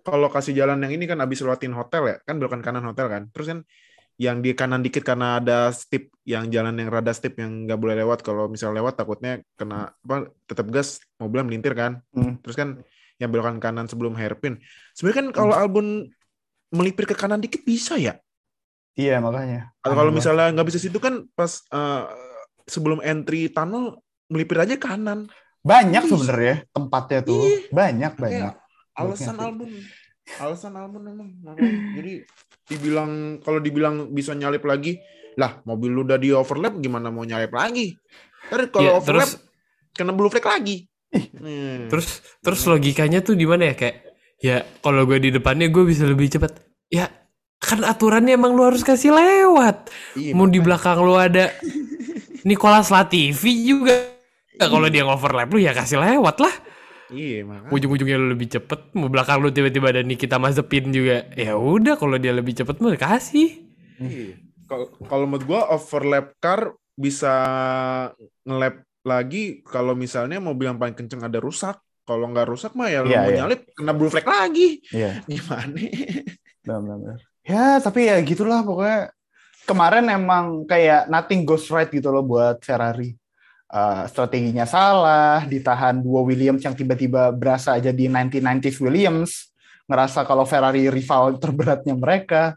[0.06, 3.28] kalau kasih jalan yang ini kan habis lewatin hotel ya, kan belokan kanan hotel kan.
[3.32, 3.60] Terus kan
[4.16, 7.96] yang di kanan dikit karena ada step yang jalan yang rada step yang nggak boleh
[8.00, 8.24] lewat.
[8.24, 12.00] Kalau misal lewat takutnya kena apa tetap gas mobilnya melintir kan.
[12.16, 12.40] Hmm.
[12.40, 12.70] Terus kan
[13.22, 14.60] yang belokan kanan sebelum hairpin.
[14.96, 16.08] Sebenarnya kan kalau Albon
[16.74, 18.20] melipir ke kanan dikit bisa ya.
[18.96, 19.72] Iya makanya.
[19.84, 22.04] Atau kalau misalnya nggak bisa situ kan pas eh,
[22.68, 24.00] sebelum entry tunnel
[24.32, 25.28] melipir aja kanan.
[25.66, 27.42] banyak sebenarnya tempatnya tuh.
[27.42, 27.74] Iya.
[27.74, 28.54] Banyak banyak.
[28.96, 29.44] alasan Oke.
[29.44, 29.70] album
[30.40, 31.30] alasan album emang
[32.00, 32.24] jadi
[32.66, 34.98] dibilang kalau dibilang bisa nyalip lagi
[35.36, 37.94] lah mobil lu udah di overlap gimana mau nyalip lagi
[38.50, 39.44] Ntar kalau Iya, overlap terus
[39.92, 41.88] kena blue flag lagi Hmm.
[41.88, 43.76] terus terus logikanya tuh di mana ya?
[43.78, 43.98] Kayak
[44.42, 46.60] ya kalau gue di depannya gue bisa lebih cepat.
[46.92, 47.08] Ya
[47.60, 49.90] kan aturannya emang lu harus kasih lewat.
[50.20, 51.50] Iya, mau di belakang lu ada
[52.46, 54.14] Nicolas Latifi juga.
[54.56, 56.56] Kalau dia overlap lu ya kasih lewat lah.
[57.14, 57.72] Iya makanya.
[57.74, 58.94] Ujung-ujungnya lu lebih cepet.
[58.98, 61.26] Mau belakang lu tiba-tiba ada Nikita Mazepin juga.
[61.38, 63.66] Ya udah kalau dia lebih cepet mah kasih.
[64.02, 64.42] Iya.
[64.66, 67.34] Kalau kalau menurut gua overlap car bisa
[68.48, 71.78] ngelap lagi kalau misalnya mobil yang paling kenceng ada rusak.
[72.06, 73.38] Kalau nggak rusak mah ya Iya, mau iya.
[73.42, 74.78] nyalip kena blue flag lagi.
[74.94, 75.22] Iya.
[75.30, 75.80] Gimana?
[76.62, 77.18] Benar-benar.
[77.46, 79.10] Ya, tapi ya gitulah pokoknya.
[79.66, 83.18] Kemarin emang kayak nothing goes right gitu loh buat Ferrari.
[83.66, 89.50] Eh, strateginya salah, ditahan dua Williams yang tiba-tiba berasa jadi 1990s Williams,
[89.90, 92.54] ngerasa kalau Ferrari rival terberatnya mereka.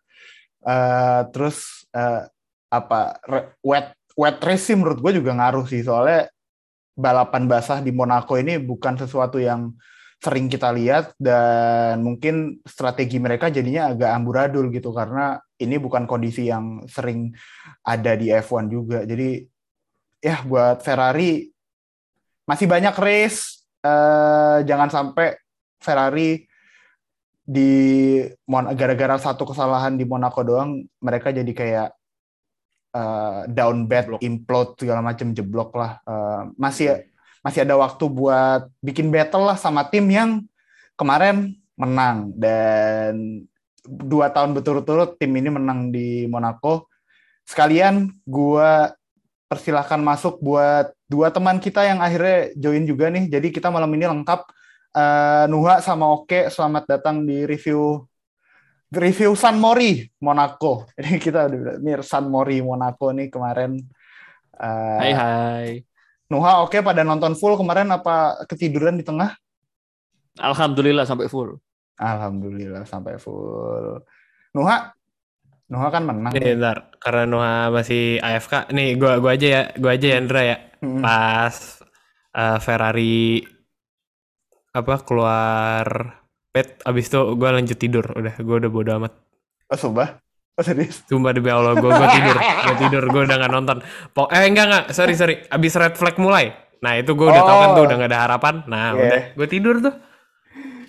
[0.61, 2.29] Eh, terus eh,
[2.69, 3.17] apa
[3.65, 6.29] wet wet race sih menurut gue juga ngaruh sih soalnya
[6.99, 9.71] balapan basah di Monaco ini bukan sesuatu yang
[10.19, 16.51] sering kita lihat dan mungkin strategi mereka jadinya agak amburadul gitu karena ini bukan kondisi
[16.51, 17.31] yang sering
[17.87, 19.07] ada di F1 juga.
[19.07, 19.47] Jadi
[20.19, 21.47] ya buat Ferrari
[22.51, 25.39] masih banyak race eh, jangan sampai
[25.79, 26.43] Ferrari
[27.49, 27.73] di
[28.75, 31.89] gara-gara satu kesalahan di Monaco doang mereka jadi kayak
[32.93, 34.21] eh, down bad, Jeblok.
[34.25, 36.01] implode segala macam jeblok lah.
[36.05, 37.09] Eh, masih
[37.43, 40.43] masih ada waktu buat bikin battle lah sama tim yang
[40.99, 43.47] kemarin menang dan
[43.87, 46.91] dua tahun berturut-turut tim ini menang di Monaco.
[47.49, 48.93] Sekalian gua
[49.49, 53.31] persilahkan masuk buat dua teman kita yang akhirnya join juga nih.
[53.33, 54.41] Jadi kita malam ini lengkap.
[54.93, 58.05] Eh, Nuha sama Oke, selamat datang di review
[58.91, 60.89] review San Mori Monaco.
[61.01, 63.77] Ini kita udah bilang, Mir San Mori Monaco nih kemarin.
[64.59, 65.69] Eh, Hai hai.
[66.29, 69.33] Nuha oke pada nonton full kemarin apa ketiduran di tengah?
[70.37, 71.57] Alhamdulillah sampai full.
[71.97, 73.99] Alhamdulillah sampai full.
[74.53, 74.93] Nuha,
[75.69, 76.33] Nuha kan menang.
[76.33, 80.43] nih ntar karena Noah masih AFK nih gua gua aja ya gua aja ya Andra
[80.45, 81.03] ya Hmm.
[81.03, 81.83] pas
[82.31, 83.43] eh, Ferrari
[84.71, 85.87] apa keluar
[86.49, 89.13] pit abis itu gue lanjut tidur udah gue udah bodo amat
[89.69, 90.17] Oh, sumpah?
[90.55, 91.05] Oh, serius?
[91.05, 93.77] Sumpah demi Allah gue gue tidur gue tidur gue udah nggak nonton
[94.11, 97.57] Pok eh enggak enggak sorry sorry abis red flag mulai nah itu gue udah tau
[97.59, 97.87] kan tuh Oh.
[97.87, 99.03] udah gak ada harapan nah Iya.
[99.03, 99.95] udah gue tidur tuh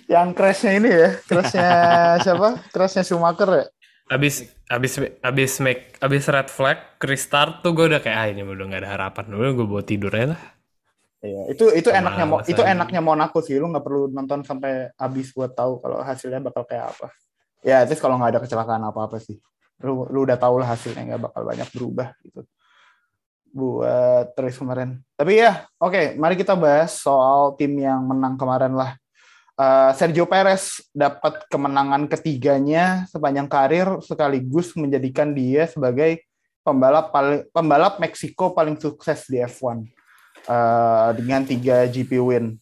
[0.06, 1.08] Yang crashnya ini ya?
[1.22, 1.70] Crashnya
[2.24, 2.48] siapa?
[2.68, 3.64] Crashnya Schumacher ya?
[4.08, 4.34] abis
[4.66, 4.92] abis
[5.22, 8.90] abis make abis red flag restart tuh gue udah kayak ah ini udah gak ada
[8.90, 10.42] harapan udah gue bawa tidur aja lah
[11.20, 13.60] Iya, itu itu Sama enaknya Mas itu enaknya Monaco sih.
[13.60, 17.12] Lu nggak perlu nonton sampai habis buat tahu kalau hasilnya bakal kayak apa.
[17.60, 19.36] Ya, terus kalau nggak ada kecelakaan apa-apa sih.
[19.84, 22.40] Lu lu udah tahu lah hasilnya nggak bakal banyak berubah gitu.
[23.52, 24.96] Buat terus kemarin.
[25.12, 28.96] Tapi ya, oke, mari kita bahas soal tim yang menang kemarin lah.
[29.60, 36.24] Eh, Sergio Perez dapat kemenangan ketiganya sepanjang karir sekaligus menjadikan dia sebagai
[36.64, 39.99] pembalap paling pembalap Meksiko paling sukses di F1
[40.50, 42.58] eh, dengan 3 GP win.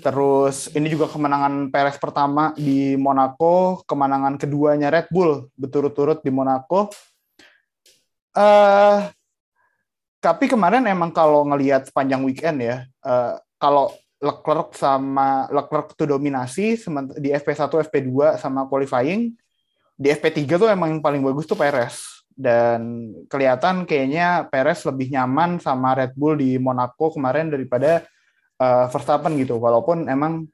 [0.00, 6.92] Terus ini juga kemenangan Perez pertama di Monaco, kemenangan keduanya Red Bull berturut-turut di Monaco.
[8.30, 9.10] eh
[10.20, 13.88] tapi kemarin emang kalau ngelihat sepanjang weekend ya, eh, kalau
[14.20, 16.76] Leclerc sama Leclerc itu dominasi
[17.16, 19.32] di FP1, FP2 sama qualifying,
[19.96, 25.60] di FP3 tuh emang yang paling bagus tuh Perez dan kelihatan kayaknya Perez lebih nyaman
[25.60, 28.00] sama Red Bull di Monaco kemarin daripada
[28.56, 29.60] uh, Verstappen gitu.
[29.60, 30.48] Walaupun emang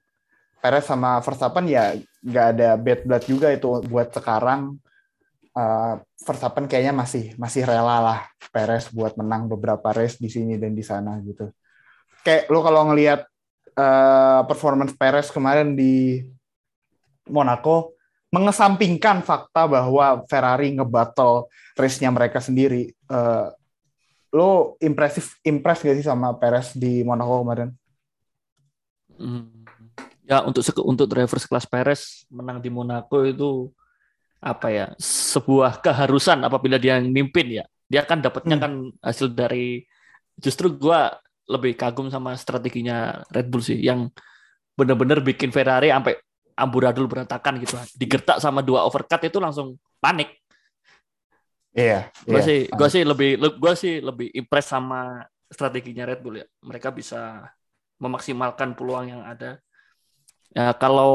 [0.59, 1.95] Perez sama Verstappen ya
[2.27, 4.83] nggak ada bad blood juga itu buat sekarang.
[5.57, 8.21] Uh, Verstappen kayaknya masih masih rela lah
[8.51, 11.55] Perez buat menang beberapa race di sini dan di sana gitu.
[12.27, 13.25] Kayak lo kalau ngelihat
[13.79, 16.27] uh, performance Perez kemarin di
[17.31, 17.96] Monaco
[18.37, 22.93] mengesampingkan fakta bahwa Ferrari ngebattle race-nya mereka sendiri.
[23.09, 23.49] Uh,
[24.37, 27.73] lo impresif impress gak sih sama Perez di Monaco kemarin?
[29.17, 29.65] Hmm.
[30.29, 33.73] Ya untuk untuk driver sekelas Perez menang di Monaco itu
[34.45, 38.63] apa ya sebuah keharusan apabila dia mimpin ya dia kan dapatnya hmm.
[38.63, 39.89] kan hasil dari
[40.37, 41.17] justru gua
[41.49, 44.11] lebih kagum sama strateginya Red Bull sih yang
[44.77, 46.21] benar-benar bikin Ferrari sampai
[46.57, 47.77] amburadul berantakan gitu.
[47.95, 50.33] Digertak sama dua overcut itu langsung panik.
[51.77, 55.21] Iya yeah, gue yeah, sih gue sih lebih gue sih lebih impress sama
[55.53, 56.47] strateginya Red Bull ya.
[56.65, 57.45] Mereka bisa
[58.01, 59.61] memaksimalkan peluang yang ada.
[60.57, 61.13] Ya kalau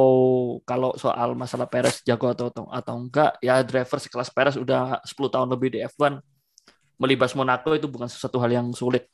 [0.70, 5.50] kalau soal masalah Perez jago atau atau enggak ya driver sekelas Perez udah 10 tahun
[5.50, 6.22] lebih di F1
[7.02, 9.10] melibas Monaco itu bukan sesuatu hal yang sulit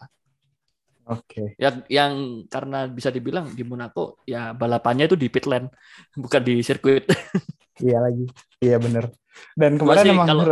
[1.08, 1.24] Oke.
[1.24, 1.48] Okay.
[1.56, 2.14] Yang yang
[2.52, 5.72] karena bisa dibilang di Monaco ya balapannya itu di pit lane
[6.24, 7.08] bukan di sirkuit.
[7.86, 8.28] iya lagi.
[8.60, 9.16] Iya bener.
[9.54, 10.44] Dan kemarin sih, emang kalau,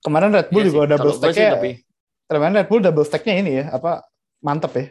[0.00, 1.50] kemarin Red Bull iya juga sih, double stack-nya.
[1.60, 1.74] Lebih...
[2.24, 4.00] Kemarin Red Bull double stack-nya ini ya, apa
[4.40, 4.86] mantep ya.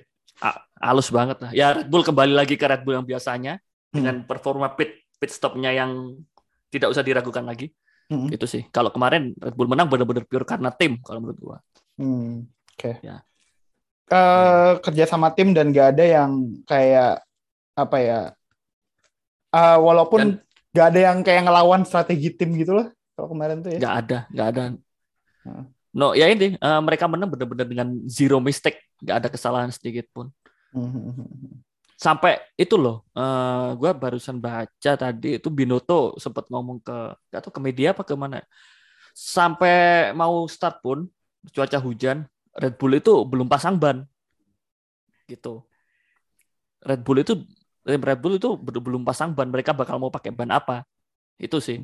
[0.83, 1.51] halus banget lah.
[1.51, 3.95] Ya Red Bull kembali lagi ke Red Bull yang biasanya hmm.
[3.97, 6.13] dengan performa pit pit stopnya yang
[6.69, 7.73] tidak usah diragukan lagi.
[8.07, 8.29] Hmm.
[8.29, 8.69] Itu sih.
[8.69, 11.57] Kalau kemarin Red Bull menang benar-benar pure karena tim kalau menurut gua.
[11.97, 12.45] Hmm.
[12.77, 13.01] Oke.
[13.01, 13.01] Okay.
[13.01, 13.25] Ya
[14.11, 16.31] uh, kerja sama tim dan gak ada yang
[16.67, 17.23] kayak
[17.73, 18.19] apa ya
[19.53, 20.29] uh, walaupun dan,
[20.73, 23.79] gak ada yang kayak ngelawan strategi tim gitu loh kalau kemarin tuh ya.
[23.79, 24.61] Gak ada gak ada.
[25.43, 25.67] Hmm.
[25.93, 30.33] no ya ini uh, mereka menang benar-benar dengan zero mistake gak ada kesalahan sedikit pun.
[30.73, 31.61] Hmm.
[31.93, 36.97] sampai itu loh uh, gue barusan baca tadi itu Binoto sempat ngomong ke
[37.29, 38.41] gak tahu ke media apa ke mana
[39.13, 41.05] sampai mau start pun
[41.53, 44.05] cuaca hujan Red Bull itu belum pasang ban.
[45.25, 45.65] Gitu.
[46.83, 47.33] Red Bull itu
[47.83, 49.49] Red Bull itu belum pasang ban.
[49.49, 50.85] Mereka bakal mau pakai ban apa.
[51.41, 51.81] Itu sih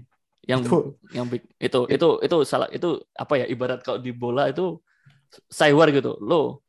[0.48, 0.96] yang itu.
[1.12, 1.28] yang
[1.60, 4.80] itu itu itu salah itu apa ya ibarat kalau di bola itu
[5.52, 6.16] cyber gitu.
[6.22, 6.64] Lo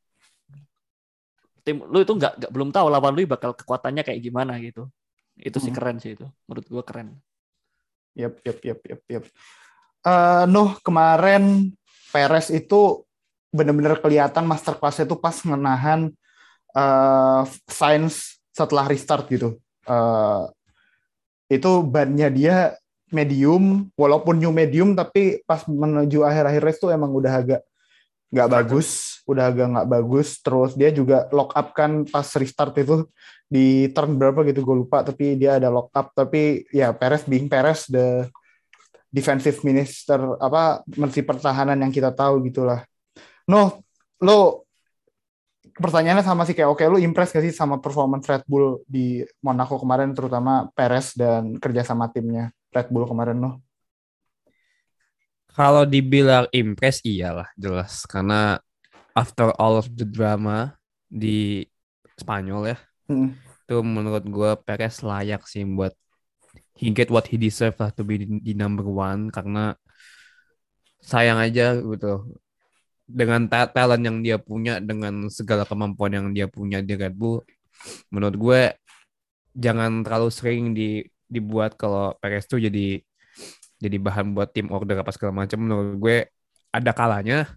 [1.62, 4.88] tim lu itu nggak nggak belum tahu lawan lu bakal kekuatannya kayak gimana gitu.
[5.38, 5.78] Itu sih hmm.
[5.78, 6.26] keren sih itu.
[6.48, 7.16] Menurut gua keren.
[8.18, 9.24] Yep yep yep yep yep.
[10.00, 11.72] Uh, Nuh kemarin
[12.10, 13.06] Perez itu
[13.50, 16.10] benar-benar kelihatan masterclass itu pas menahan
[16.74, 19.58] uh, Sainz setelah restart gitu.
[19.86, 20.46] Uh,
[21.50, 22.56] itu bannya dia
[23.10, 27.62] medium, walaupun new medium, tapi pas menuju akhir-akhir race tuh emang udah agak
[28.30, 30.38] nggak bagus, udah agak nggak bagus.
[30.38, 33.10] Terus dia juga lock up kan pas restart itu
[33.50, 36.14] di turn berapa gitu gue lupa, tapi dia ada lock up.
[36.14, 38.30] Tapi ya Perez being Perez the
[39.10, 42.86] defensive minister apa menteri pertahanan yang kita tahu gitulah
[43.50, 43.82] No,
[44.22, 44.70] lo
[45.74, 49.26] pertanyaannya sama sih kayak oke okay, lo impress gak sih sama performance Red Bull di
[49.42, 53.50] Monaco kemarin terutama Perez dan kerja sama timnya Red Bull kemarin lo?
[55.50, 58.62] Kalau dibilang impress iyalah jelas karena
[59.18, 60.78] after all of the drama
[61.10, 61.66] di
[62.14, 62.78] Spanyol ya.
[63.10, 63.34] Hmm.
[63.66, 65.90] Itu menurut gue Perez layak sih buat
[66.78, 69.74] he get what he deserve lah to be di, di number one karena
[71.02, 72.30] sayang aja gitu
[73.10, 77.42] dengan talent yang dia punya dengan segala kemampuan yang dia punya di Red Bull
[78.14, 78.60] menurut gue
[79.56, 82.98] jangan terlalu sering di dibuat kalau Perez tuh jadi
[83.80, 85.58] jadi bahan buat tim order apa segala macam.
[85.62, 86.16] Menurut gue
[86.70, 87.48] ada kalanya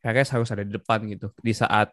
[0.00, 1.28] Perez harus ada di depan gitu.
[1.42, 1.92] Di saat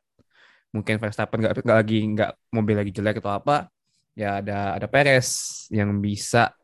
[0.72, 3.68] mungkin Verstappen nggak lagi nggak mobil lagi jelek atau apa
[4.16, 5.28] ya ada ada Perez
[5.68, 6.56] yang bisa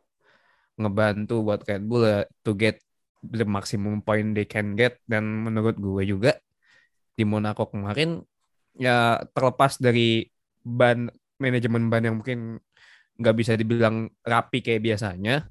[0.80, 2.80] ngebantu buat Red Bull ya, to get
[3.24, 5.02] the maximum point they can get.
[5.06, 6.38] Dan menurut gue juga
[7.18, 8.22] di Monaco kemarin
[8.78, 10.30] ya terlepas dari
[10.62, 11.10] ban
[11.42, 12.62] manajemen ban yang mungkin
[13.18, 15.50] nggak bisa dibilang rapi kayak biasanya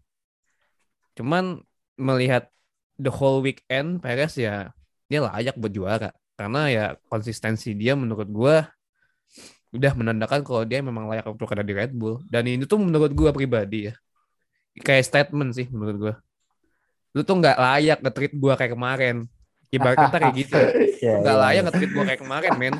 [1.18, 1.58] cuman
[1.98, 2.46] melihat
[3.02, 4.70] the whole weekend Perez ya
[5.06, 6.10] dia layak buat juara.
[6.36, 8.56] Karena ya konsistensi dia menurut gue
[9.72, 12.20] udah menandakan kalau dia memang layak untuk ada di Red Bull.
[12.28, 13.94] Dan ini tuh menurut gue pribadi ya.
[14.76, 16.14] Kayak statement sih menurut gue
[17.16, 19.16] lu tuh nggak layak nge-treat gue kayak kemarin.
[19.72, 20.60] Ibarat kata kayak gitu.
[20.96, 21.44] Yeah, nggak yeah.
[21.44, 22.76] layak nge-treat gue kayak kemarin men.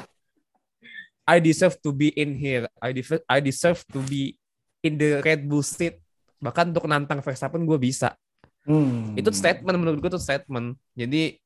[1.28, 2.64] I deserve to be in here.
[2.80, 4.40] I deserve I deserve to be
[4.80, 6.00] in the Red Bull seat.
[6.40, 8.16] Bahkan untuk nantang Verstappen gue bisa.
[8.64, 9.12] Hmm.
[9.16, 10.80] Itu statement menurut gue tuh statement.
[10.96, 11.36] Jadi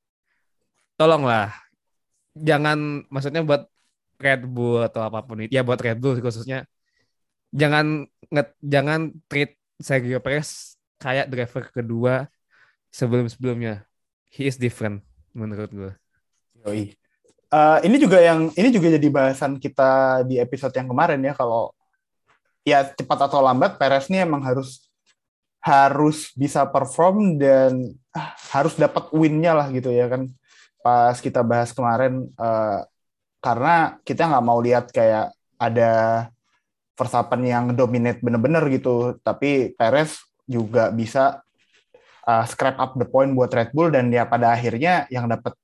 [0.94, 1.50] tolonglah.
[2.38, 3.66] Jangan maksudnya buat
[4.22, 6.66] Red Bull atau apa pun itu ya buat Red Bull khususnya.
[7.50, 12.30] Jangan nget, jangan treat Sergio Perez kayak driver kedua
[12.90, 13.86] sebelum-sebelumnya.
[14.30, 15.02] He is different
[15.34, 15.92] menurut gue.
[16.66, 16.94] Yoi.
[17.50, 21.74] Uh, ini juga yang ini juga jadi bahasan kita di episode yang kemarin ya kalau
[22.62, 24.86] ya cepat atau lambat Perez ini emang harus
[25.58, 30.30] harus bisa perform dan ah, harus dapat win-nya lah gitu ya kan
[30.80, 32.86] pas kita bahas kemarin uh,
[33.44, 35.92] karena kita nggak mau lihat kayak ada
[36.96, 41.44] Verstappen yang dominate bener-bener gitu tapi Perez juga bisa
[42.30, 45.58] uh, scrap up the point buat Red Bull dan ya pada akhirnya yang dapat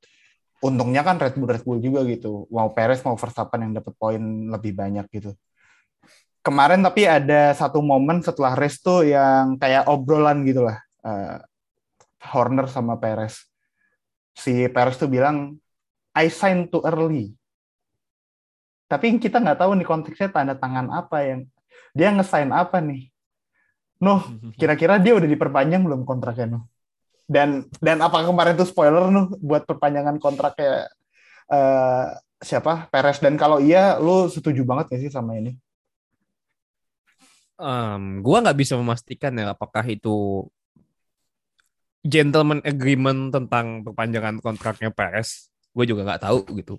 [0.58, 2.50] untungnya kan Red Bull Red Bull juga gitu.
[2.50, 5.30] Mau Perez mau Verstappen yang dapat poin lebih banyak gitu.
[6.42, 10.78] Kemarin tapi ada satu momen setelah race tuh yang kayak obrolan gitu lah.
[11.02, 11.38] Uh,
[12.26, 13.46] Horner sama Perez.
[14.34, 15.58] Si Perez tuh bilang,
[16.14, 17.34] I signed too early.
[18.86, 21.40] Tapi kita nggak tahu nih konteksnya tanda tangan apa yang
[21.94, 23.10] dia ngesign apa nih.
[24.02, 24.20] Noh,
[24.60, 26.64] kira-kira dia udah diperpanjang belum kontraknya Noh?
[27.26, 30.86] Dan dan apakah kemarin itu spoiler Noh buat perpanjangan kontraknya
[31.50, 35.56] uh, siapa Perez dan kalau iya lu setuju banget gak sih sama ini?
[37.56, 40.44] Um, gua nggak bisa memastikan ya apakah itu
[42.06, 45.50] gentleman agreement tentang perpanjangan kontraknya Perez.
[45.74, 46.78] Gue juga nggak tahu gitu.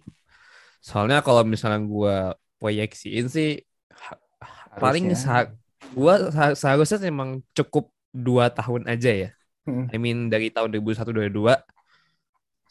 [0.79, 2.17] Soalnya kalau misalnya gue
[2.57, 3.59] proyeksiin sih
[3.91, 4.79] Harusnya.
[4.79, 5.05] paling
[5.93, 6.13] gue
[6.57, 9.29] seharusnya memang cukup dua tahun aja ya.
[9.67, 9.91] Hmm.
[9.91, 11.59] I mean dari tahun 2001 2002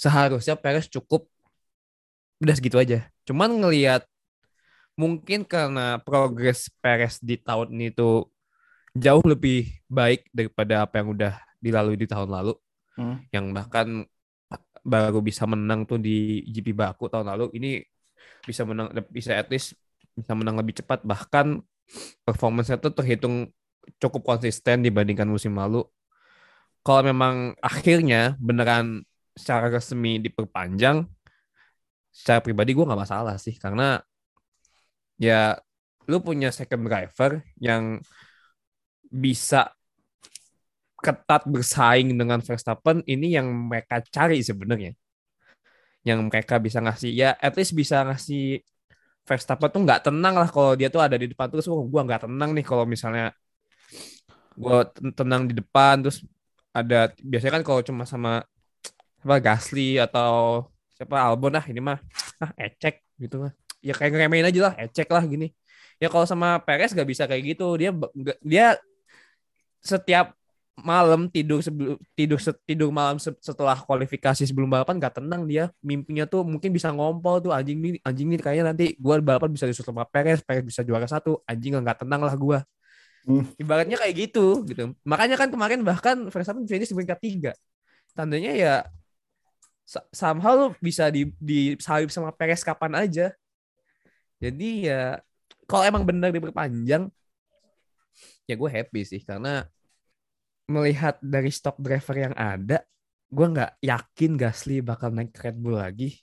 [0.00, 1.28] seharusnya Perez cukup
[2.40, 3.08] udah segitu aja.
[3.28, 4.04] Cuman ngelihat
[4.96, 8.28] mungkin karena progres Perez di tahun ini tuh
[8.96, 12.54] jauh lebih baik daripada apa yang udah dilalui di tahun lalu.
[12.96, 13.20] Hmm.
[13.28, 13.88] Yang bahkan
[14.86, 17.52] baru bisa menang tuh di GP Baku tahun lalu.
[17.60, 17.70] Ini
[18.46, 19.76] bisa menang bisa at least
[20.16, 21.60] bisa menang lebih cepat bahkan
[22.26, 23.50] performance-nya tuh terhitung
[24.02, 25.86] cukup konsisten dibandingkan musim lalu.
[26.82, 29.02] Kalau memang akhirnya beneran
[29.34, 31.06] secara resmi diperpanjang,
[32.16, 34.00] secara pribadi gue nggak masalah sih karena
[35.20, 35.60] ya
[36.08, 38.00] lu punya second driver yang
[39.10, 39.68] bisa
[40.96, 44.96] ketat bersaing dengan Verstappen ini yang mereka cari sebenarnya
[46.06, 48.62] yang mereka bisa ngasih ya at least bisa ngasih
[49.26, 51.50] Verstappen tuh nggak tenang lah kalau dia tuh ada di depan.
[51.50, 53.34] Terus oh, gue nggak tenang nih kalau misalnya
[54.54, 54.78] gue
[55.18, 55.94] tenang di depan.
[56.06, 56.22] Terus
[56.70, 58.46] ada biasanya kan kalau cuma sama
[59.26, 61.98] apa Gasly atau siapa Albon ah ini mah
[62.38, 63.52] ah ecek gitu mah.
[63.82, 65.50] Ya kayak ngeremehin aja lah ecek lah gini.
[65.98, 67.74] Ya kalau sama Perez gak bisa kayak gitu.
[67.80, 67.90] Dia
[68.44, 68.66] dia
[69.82, 70.34] setiap
[70.76, 72.36] malam tidur sebelum tidur
[72.68, 75.72] tidur malam setelah kualifikasi sebelum balapan gak tenang dia.
[75.80, 79.64] Mimpinya tuh mungkin bisa ngompol tuh anjing nih anjing nih kayaknya nanti gue balapan bisa
[79.64, 81.40] disusul sama Perez Perez bisa juara satu.
[81.48, 82.58] Anjing nggak tenang lah gue
[83.26, 83.56] hmm.
[83.56, 84.92] ibaratnya kayak gitu gitu.
[85.02, 87.52] Makanya kan kemarin bahkan Verstappen finish di peringkat tiga.
[88.12, 88.74] Tandanya ya
[90.10, 93.32] somehow bisa di di salib sama Perez kapan aja.
[94.36, 95.20] Jadi ya
[95.64, 97.08] kalau emang benar diperpanjang
[98.44, 99.20] ya gue happy sih.
[99.24, 99.66] Karena
[100.66, 102.82] melihat dari stok driver yang ada,
[103.30, 106.14] gue nggak yakin Gasly bakal naik Red Bull lagi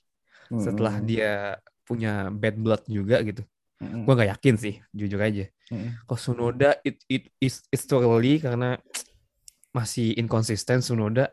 [0.52, 0.62] hmm.
[0.64, 3.44] setelah dia punya bad blood juga gitu.
[3.80, 4.08] Hmm.
[4.08, 5.46] Gue nggak yakin sih, jujur aja.
[5.72, 5.96] Hmm.
[6.08, 8.80] Kalau Sunoda it it is it's too early karena
[9.76, 11.32] masih inkonsisten Sunoda.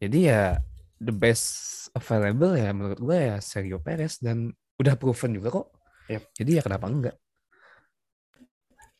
[0.00, 0.56] Jadi ya
[1.00, 5.66] the best available ya menurut gue ya Sergio Perez dan udah proven juga kok.
[6.08, 6.22] Yep.
[6.36, 7.16] Jadi ya kenapa enggak?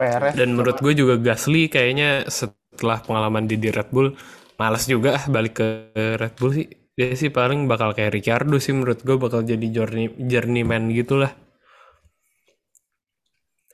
[0.00, 2.24] Perez dan menurut gue juga Gasly kayaknya
[2.80, 4.16] setelah pengalaman di, di Red Bull
[4.56, 5.66] malas juga ah balik ke
[6.16, 6.66] Red Bull sih.
[6.96, 11.32] Dia sih paling bakal kayak Ricardo sih menurut gue bakal jadi journey journeyman gitulah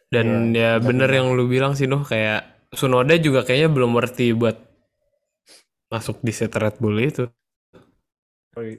[0.07, 4.35] dan yeah, ya bener yang lu bilang sih noh kayak Sunoda juga kayaknya belum worthy
[4.35, 4.59] buat
[5.91, 7.25] masuk di set Red Bull itu.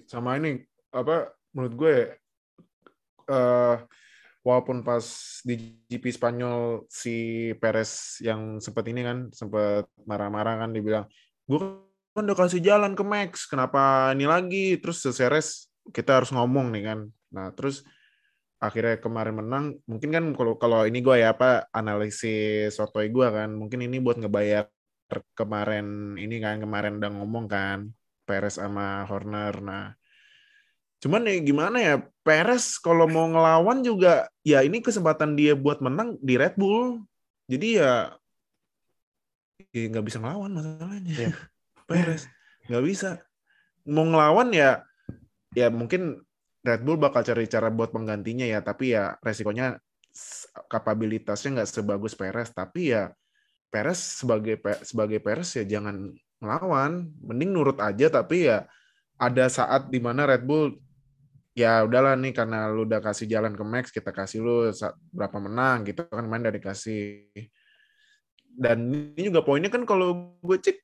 [0.07, 0.59] Sama ini
[0.91, 1.95] apa menurut gue
[3.31, 3.75] uh,
[4.47, 5.03] walaupun pas
[5.43, 11.03] di GP Spanyol si Perez yang sempat ini kan sempat marah-marah kan dibilang
[11.51, 11.59] gue
[12.15, 14.79] kan udah kasih jalan ke Max kenapa ini lagi?
[14.79, 16.99] Terus seseres kita harus ngomong nih kan.
[17.35, 17.83] Nah terus
[18.57, 23.53] akhirnya kemarin menang mungkin kan kalau kalau ini gue ya apa analisis sotoy gue kan
[23.53, 24.65] mungkin ini buat ngebayar
[25.37, 27.91] kemarin ini kan kemarin udah ngomong kan
[28.23, 29.53] Perez sama Horner.
[29.59, 29.85] Nah
[30.97, 31.95] Cuman ya gimana ya,
[32.25, 37.05] Perez kalau mau ngelawan juga, ya ini kesempatan dia buat menang di Red Bull.
[37.47, 38.11] Jadi ya,
[39.71, 41.13] ya nggak bisa ngelawan masalahnya.
[41.13, 41.31] Ya.
[41.89, 42.27] Perez
[42.67, 43.09] nggak bisa
[43.87, 44.83] mau ngelawan ya
[45.55, 46.19] ya mungkin
[46.61, 49.79] Red Bull bakal cari cara buat penggantinya ya tapi ya resikonya
[50.67, 53.15] kapabilitasnya nggak sebagus Perez tapi ya
[53.71, 56.11] Perez sebagai sebagai Perez ya jangan
[56.43, 58.67] melawan mending nurut aja tapi ya
[59.17, 60.75] ada saat di mana Red Bull
[61.57, 64.69] ya udahlah nih karena lu udah kasih jalan ke Max kita kasih lu
[65.09, 67.25] berapa menang gitu kan main dari kasih
[68.57, 70.77] dan ini juga poinnya kan kalau gue cek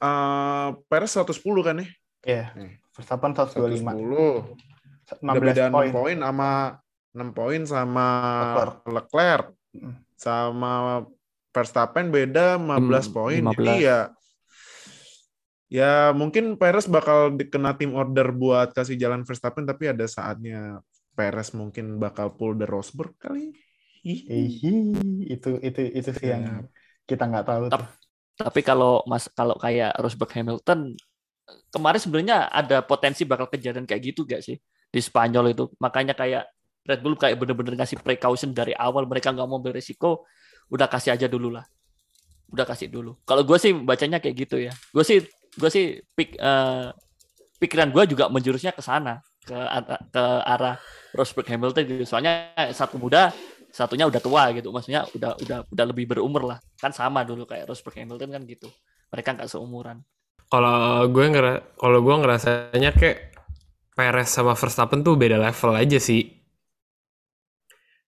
[0.00, 1.88] uh, Perez 110 kan ya?
[2.24, 2.44] Iya.
[2.56, 2.72] Yeah.
[2.96, 3.84] Verstappen 125.
[5.04, 5.20] 110.
[5.20, 5.92] 16 beda poin.
[5.92, 6.50] 6 poin sama
[7.12, 8.06] 6 poin sama
[8.40, 8.76] Leclerc.
[8.88, 9.46] Leclerc.
[10.16, 10.72] Sama
[11.52, 13.42] Verstappen beda 15 hmm, poin.
[13.52, 14.08] Jadi ya
[15.74, 20.78] ya mungkin Perez bakal kena tim order buat kasih jalan Verstappen tapi ada saatnya
[21.18, 23.50] Perez mungkin bakal pull the Rosberg kali.
[24.04, 24.74] Hihi,
[25.26, 26.38] itu itu itu sih ya.
[26.38, 26.68] yang
[27.08, 27.64] kita nggak tahu.
[27.72, 27.86] Tapi,
[28.38, 30.94] tapi kalau mas kalau kayak Rosberg Hamilton
[31.72, 34.56] kemarin sebenarnya ada potensi bakal kejadian kayak gitu gak sih?
[34.92, 35.64] Di Spanyol itu.
[35.80, 36.46] Makanya kayak
[36.84, 39.08] Red Bull kayak bener-bener ngasih precaution dari awal.
[39.08, 40.28] Mereka nggak mau beresiko
[40.68, 41.64] udah kasih aja dulu lah.
[42.52, 43.16] Udah kasih dulu.
[43.24, 44.72] Kalau gue sih bacanya kayak gitu ya.
[44.92, 45.24] Gue sih
[45.54, 46.90] gue sih pik, uh,
[47.58, 49.54] pikiran gue juga menjurusnya ke sana ke
[50.10, 50.76] ke arah
[51.12, 52.04] Rosberg Hamilton gitu.
[52.08, 53.30] Soalnya satu muda
[53.70, 54.70] satunya udah tua gitu.
[54.74, 56.58] Maksudnya udah udah udah lebih berumur lah.
[56.80, 58.68] Kan sama dulu kayak Rosberg Hamilton kan gitu.
[59.12, 60.02] Mereka nggak seumuran.
[60.50, 63.34] Kalau gue ngera kalau gue ngerasanya kayak
[63.94, 66.43] Perez sama Verstappen tuh beda level aja sih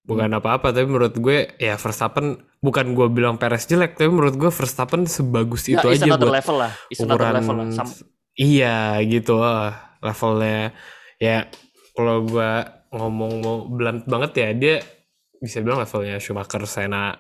[0.07, 0.39] bukan hmm.
[0.39, 5.05] apa-apa tapi menurut gue ya Verstappen bukan gue bilang Perez jelek tapi menurut gue Verstappen
[5.05, 6.73] sebagus ya, itu aja buat level lah.
[6.95, 7.87] ukuran level lah.
[8.39, 10.71] iya gitu lah levelnya
[11.19, 11.51] ya
[11.99, 12.51] kalau gue
[12.95, 14.77] ngomong mau blunt banget ya dia
[15.43, 17.13] bisa bilang levelnya Schumacher Senna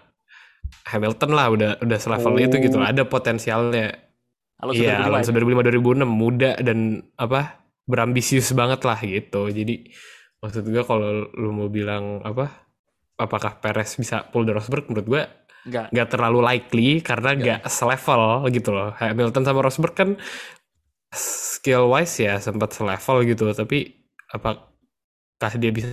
[0.86, 2.40] Hamilton lah udah udah selevel oh.
[2.40, 4.06] itu gitu ada potensialnya
[4.56, 6.78] Alonso iya, 2005 Alonso 2005 2006 muda dan
[7.20, 9.48] apa berambisius banget lah gitu.
[9.48, 9.92] Jadi
[10.42, 12.65] maksud gue kalau lu mau bilang apa
[13.16, 15.22] apakah Perez bisa pull the Rosberg menurut gue
[15.66, 18.94] nggak nggak terlalu likely karena nggak selevel gitu loh.
[18.94, 20.10] Hamilton sama Rosberg kan
[21.16, 25.88] skill wise ya sempat selevel gitu tapi apakah dia bisa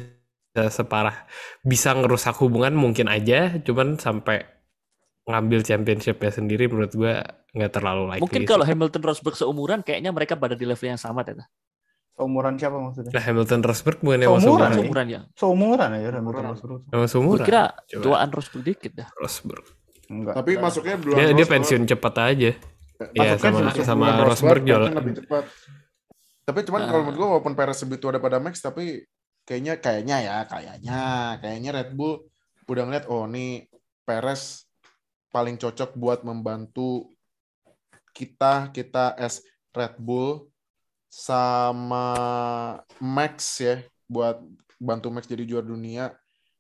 [0.70, 1.26] separah
[1.66, 4.46] bisa ngerusak hubungan mungkin aja cuman sampai
[5.24, 7.14] ngambil championshipnya sendiri menurut gue
[7.56, 8.24] nggak terlalu likely.
[8.28, 11.48] Mungkin kalau Hamilton Rosberg seumuran kayaknya mereka pada di level yang sama Teta.
[12.14, 13.10] Seumuran siapa maksudnya?
[13.10, 15.22] Nah, Hamilton Rosberg bukan yang seumuran, seumuran ya.
[15.34, 16.82] Seumuran ya Hamilton Rosberg.
[16.94, 17.42] Emang seumuran.
[17.42, 19.10] Gue kira duaan Rosberg dikit dah.
[19.18, 19.66] Rosberg.
[20.14, 20.34] Enggak.
[20.38, 21.16] Tapi masuknya belum.
[21.18, 22.52] Dia, dia pensiun cepat aja.
[23.18, 24.94] Iya sama sama Rosberg jual.
[24.94, 25.44] Lebih cepat.
[26.44, 26.90] Tapi cuman nah.
[26.92, 29.08] kalau menurut gue walaupun Perez segitu ada pada Max tapi
[29.48, 31.02] kayaknya kayaknya ya kayaknya
[31.40, 32.28] kayaknya Red Bull
[32.68, 33.68] udah ngeliat oh nih
[34.04, 34.68] Perez
[35.32, 37.10] paling cocok buat membantu
[38.14, 39.42] kita kita as
[39.74, 40.53] Red Bull
[41.14, 42.08] sama
[42.98, 44.42] Max ya buat
[44.82, 46.10] bantu Max jadi juara dunia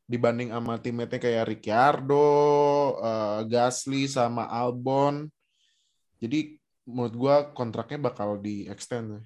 [0.05, 2.21] dibanding sama teammate kayak Ricciardo,
[3.01, 5.25] uh, Gasly sama Albon.
[6.21, 9.25] Jadi menurut gua kontraknya bakal di extend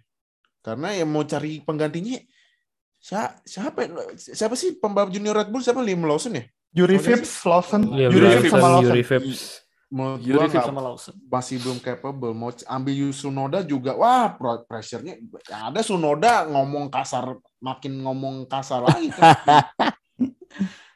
[0.61, 2.19] karena yang mau cari penggantinya
[2.99, 5.63] siapa siapa siapa sih pembalap junior Red Bull?
[5.63, 5.79] Siapa?
[5.79, 6.43] Liam Lawson ya?
[6.75, 8.91] Yuri Vips, Lawson, Yuri Vips sama Lawson.
[8.91, 9.66] Yuri Vips.
[9.87, 11.15] Menurut Yuri Vips sama Lawson.
[11.31, 12.35] Masih belum capable.
[12.35, 14.35] Mau ambil Yusunoda juga, wah
[14.67, 15.15] pressure-nya.
[15.47, 19.07] Ya ada Sunoda ngomong kasar, makin ngomong kasar lagi.
[19.15, 19.35] Kan.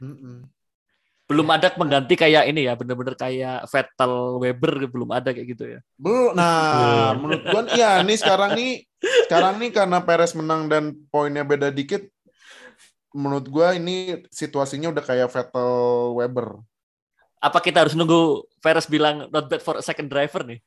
[1.31, 5.79] belum ada pengganti kayak ini ya, bener-bener kayak Vettel Weber belum ada kayak gitu ya.
[5.95, 6.35] Belum.
[6.35, 8.83] Nah, menurut gua iya nih sekarang nih
[9.31, 12.03] sekarang nih karena Perez menang dan poinnya beda dikit,
[13.15, 13.95] menurut gue ini
[14.31, 15.71] situasinya udah kayak Vettel
[16.19, 16.59] Weber.
[17.41, 20.61] Apa kita harus nunggu Perez bilang not bad for a second driver nih?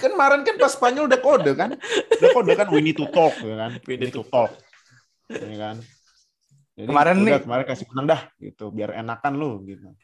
[0.00, 1.78] kan kemarin kan pas Spanyol udah kode kan,
[2.18, 4.50] udah kode kan we need to talk ya kan, we need to talk,
[5.30, 5.76] ya kan.
[6.74, 9.94] Jadi, kemarin udah, nih kemarin kasih menang dah gitu, biar enakan lu gitu.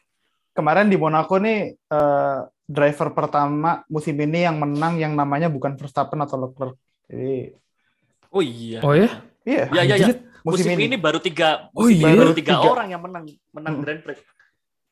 [0.55, 6.23] Kemarin di Monaco nih uh, driver pertama musim ini yang menang yang namanya bukan Verstappen
[6.23, 6.79] atau Leclerc.
[7.11, 7.51] Jadi
[8.31, 8.79] Oh iya.
[8.83, 9.09] Oh ya?
[9.43, 9.63] Iya.
[9.71, 10.07] Iya iya iya
[10.47, 10.83] musim, musim ini.
[10.91, 12.21] ini baru tiga oh musim oh, iya?
[12.23, 13.83] baru tiga, tiga orang yang menang menang hmm.
[13.83, 14.19] Grand Prix.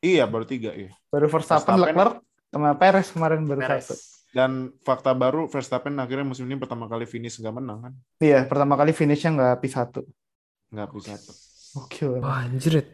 [0.00, 0.92] Iya baru tiga iya.
[1.08, 2.14] Baru Verstappen, Verstappen Leclerc
[2.52, 3.84] sama Perez kemarin baru Perez.
[3.88, 3.96] satu.
[4.36, 4.50] Dan
[4.84, 7.92] fakta baru Verstappen akhirnya musim ini pertama kali finish nggak menang kan?
[8.20, 10.04] Iya pertama kali finishnya nggak P1.
[10.72, 11.10] Nggak P1.
[11.80, 12.04] Oke.
[12.20, 12.84] Wah anjir.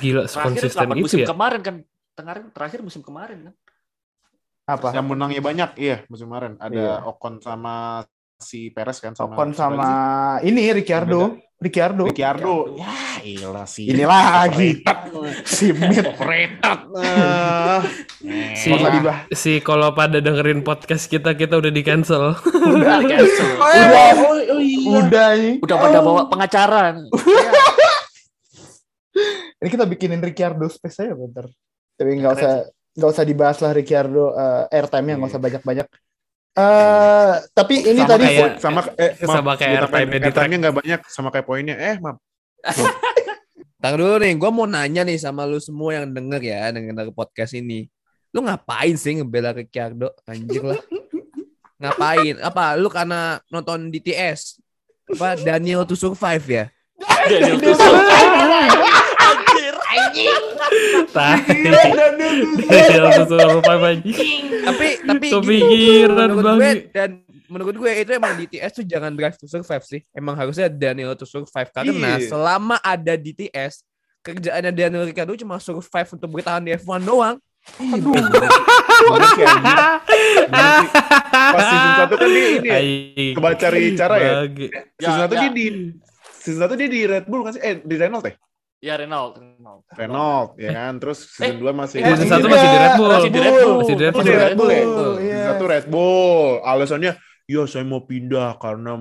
[0.00, 1.28] Gila konsisten itu musim ya.
[1.32, 1.76] kemarin kan
[2.12, 3.54] terakhir terakhir musim kemarin kan.
[4.68, 4.94] Apa?
[4.94, 6.54] Yang menangnya banyak, iya musim kemarin.
[6.60, 6.94] Ada iya.
[7.08, 8.04] Ocon sama
[8.40, 9.88] si Perez kan sama Ocon sama
[10.40, 11.36] ini Ricciardo.
[11.60, 12.08] Ricciardo.
[12.08, 12.72] Ricciardo.
[12.80, 13.92] Ya, ilah sih.
[13.92, 14.80] Ini lagi.
[15.44, 16.88] si Mid Retat.
[16.88, 17.84] Nah.
[18.56, 19.16] Si, Nggak usah dibah.
[19.36, 22.32] si kalau pada dengerin podcast kita kita udah di cancel.
[22.48, 23.04] Udah.
[23.04, 23.48] Cancel.
[23.60, 24.08] Udah.
[24.24, 24.88] Oh, oh iya.
[25.04, 25.54] Udah nih.
[25.60, 26.96] Udah pada bawa pengacara.
[29.60, 31.44] Ini kita bikinin Ricciardo space aja bentar.
[32.00, 32.52] Tapi nggak usah
[32.96, 35.88] nggak usah dibahas lah Ricciardo uh, airtime-nya nggak usah banyak-banyak.
[36.50, 41.00] Eh tapi ini Sama tadi kayak- sama eh Sama kayak gua di airtime-nya nggak banyak
[41.06, 41.76] sama kayak poinnya.
[41.78, 42.18] Eh, maaf.
[43.80, 47.56] Tunggu dulu nih, gue mau nanya nih sama lu semua yang denger ya, denger podcast
[47.56, 47.88] ini.
[48.28, 50.12] Lu ngapain sih ngebela Ricciardo?
[50.28, 50.80] Anjir lah.
[51.80, 52.36] ngapain?
[52.44, 54.60] Apa lu karena nonton DTS?
[55.16, 56.64] Apa Daniel to Survive ya?
[57.24, 58.04] Daniel Tussauds.
[58.60, 58.99] Anjir.
[62.86, 64.06] Suruh aja.
[64.60, 66.76] Tapi tapi Kepikiran menurut gue banget.
[66.92, 67.10] dan
[67.46, 70.00] menurut gue itu emang DTS tuh jangan drive to survive sih.
[70.12, 72.28] Emang harusnya Daniel to survive karena Iya.
[72.28, 73.82] selama ada DTS
[74.20, 77.36] kerjaannya Daniel Ricciardo cuma survive untuk bertahan di F1 doang.
[77.76, 78.14] Aduh.
[81.30, 82.78] Pas season 1 kan dia ini ya,
[83.36, 84.32] kebaca cari cara ya.
[84.96, 85.40] Season Ya, 1 ya.
[85.40, 85.66] dia di
[86.38, 87.62] season 1 dia di Red Bull kan sih?
[87.62, 88.34] Eh, di Renault ya?
[88.80, 89.36] Ya Renault.
[89.36, 89.84] Renault.
[89.92, 90.96] Renault ya kan.
[90.96, 93.10] Terus season 2 masih eh, Season Ini satu juga masih di Red Bull.
[93.12, 93.76] Masih di Red Bull.
[93.76, 94.24] Masih di Red Oh, Bull.
[94.24, 94.80] di Red Bull ya?
[95.20, 95.40] Iya.
[95.44, 96.48] Season 1 Red Bull.
[96.64, 97.12] Alasannya,
[97.44, 98.92] ya saya mau pindah karena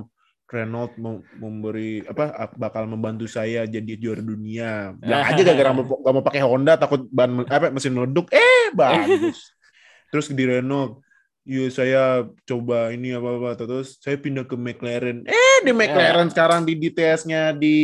[0.49, 4.97] Renault mau memberi apa bakal membantu saya jadi juara dunia.
[4.99, 8.27] Bilang aja gak mau gak mau pakai Honda takut ban apa mesin meleduk.
[8.35, 9.55] Eh bagus.
[10.11, 11.05] Terus di Renault,
[11.45, 12.03] ya saya
[12.49, 15.21] coba ini apa apa terus saya pindah ke McLaren.
[15.23, 17.77] Eh di McLaren sekarang di DTS-nya di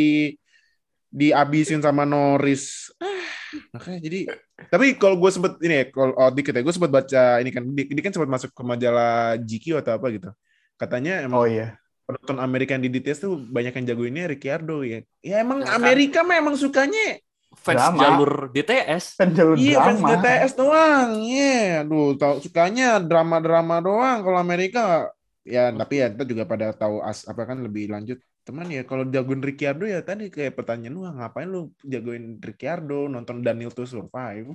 [1.16, 2.92] dihabisin sama Norris.
[3.00, 3.08] Ah,
[3.76, 4.20] makanya jadi
[4.68, 7.64] tapi kalau gue sempet ini ya kalau oh, dikit ya gue sempet baca ini kan
[7.72, 10.30] dia kan sempat masuk ke majalah GQ atau apa gitu
[10.76, 11.80] katanya emang Oh iya.
[12.06, 15.80] penonton Amerika yang di DTS tuh banyak yang jagoinnya Ricciardo ya ya emang Ya kan.
[15.80, 17.18] Amerika memang sukanya
[17.56, 18.02] Fans Drama.
[18.04, 19.04] jalur DTS.
[19.16, 20.10] Kan jalur iya fans drama.
[20.20, 25.08] DTS doang iya aduh tau sukanya drama-drama doang kalau Amerika
[25.46, 29.04] ya tapi ya kita juga pada tahu as apa kan lebih lanjut teman ya kalau
[29.06, 33.84] jagoin Ricciardo ya tadi kayak pertanyaan lu "Ah, ngapain lu jagoin Ricciardo nonton Daniel to
[33.84, 34.54] Survive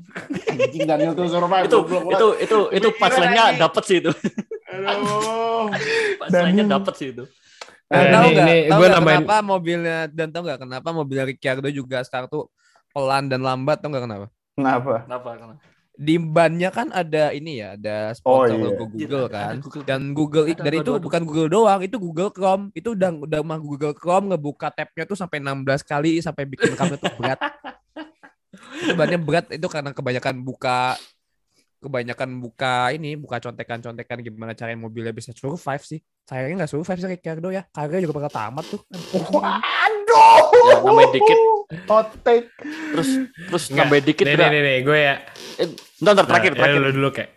[0.49, 3.59] anjing Daniel to Survive Itu itu itu itu punchline-nya lagi.
[3.59, 4.11] dapet sih itu.
[4.65, 5.67] aduh
[6.21, 6.31] Punchline-nya
[6.63, 6.71] Daniel.
[6.73, 7.25] dapet sih itu.
[7.89, 8.47] Eh, tahu ini- nggak?
[8.47, 12.47] ini Tahu nambahin- kenapa mobilnya dan tahu nggak kenapa mobilnya Ricciardo juga sekarang tuh
[12.89, 14.27] pelan dan lambat tahu nggak kenapa?
[14.53, 14.95] Kenapa?
[15.05, 15.29] Kenapa?
[15.35, 15.55] Kenapa?
[16.01, 18.65] Di bannya kan ada ini ya, ada Oh, sponsor iya.
[18.65, 19.55] logo Google Ada- kan.
[19.61, 19.85] Google.
[19.85, 21.03] Dan Google Ada, ada, itu ada.
[21.05, 22.65] bukan Google doang, itu Google Chrome.
[22.73, 26.97] Itu udah udah mah Google Chrome ngebuka tabnya tuh sampai 16 kali sampai bikin kamu
[26.97, 27.37] tuh berat.
[28.81, 30.97] itu bannya berat itu karena kebanyakan buka
[31.79, 37.09] kebanyakan buka ini buka contekan-contekan gimana cara mobilnya bisa survive sih sayangnya nggak survive sih
[37.09, 39.41] Ricciardo ya karirnya juga bakal tamat tuh Aduh.
[40.71, 41.39] Ya, nambahin dikit.
[41.87, 42.47] Hot take.
[42.95, 43.09] Terus
[43.51, 43.79] terus Nggak.
[43.81, 45.15] nambahin dikit Nih, nih, nih, nih, gue ya.
[45.57, 45.69] Eh,
[45.99, 46.81] Bentar, bentar, terakhir, Nah, ya terakhir.
[46.81, 47.31] Lu dulu kayak.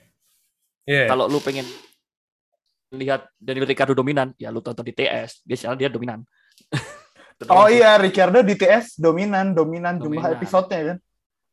[0.83, 1.05] Iya.
[1.07, 1.65] Kalau lu pengen
[2.93, 5.41] lihat Daniel Ricciardo dominan, ya lu tonton di TS.
[5.41, 6.19] Dia sekarang dia dominan.
[7.43, 10.37] Oh iya, Ricciardo di TS dominan, dominan jumlah Dominan.
[10.39, 10.97] episodenya kan.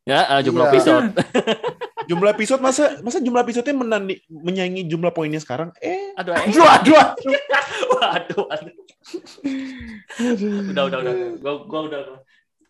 [0.06, 0.70] Ya, eh, jumlah Iya.
[0.70, 1.06] episode.
[2.10, 6.42] jumlah episode masa masa jumlah episodenya menandi, menyaingi jumlah poinnya sekarang eh Aduh, eh.
[6.50, 7.32] Aduh, aduh, aduh.
[7.94, 8.74] waduh, waduh.
[10.74, 11.14] Udah, udah, udah.
[11.38, 12.00] Gua, gua udah.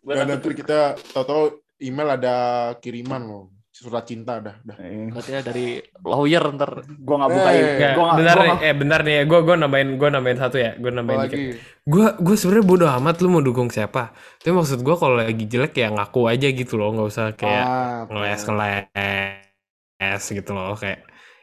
[0.05, 0.29] Gua takut.
[0.29, 0.79] nanti kita
[1.13, 1.43] tahu-tahu
[1.81, 2.35] email ada
[2.77, 3.43] kiriman loh
[3.81, 4.77] surat cinta dah dah
[5.09, 6.85] Berarti ya dari lawyer ntar.
[6.85, 7.71] Gue nggak buka Eh, ini.
[7.81, 10.57] Nggak, Gua nggak- bentar gua nih, eh bentar nih, gue gue nambahin gue nambahin satu
[10.61, 11.39] ya, gue nambahin dikit.
[11.81, 14.13] Gue gue sebenarnya bodo amat lu mau dukung siapa.
[14.37, 17.99] Tapi maksud gue kalau lagi jelek ya ngaku aja gitu loh, nggak usah kayak Ah,
[18.05, 20.99] ngeles ngeles gitu loh kayak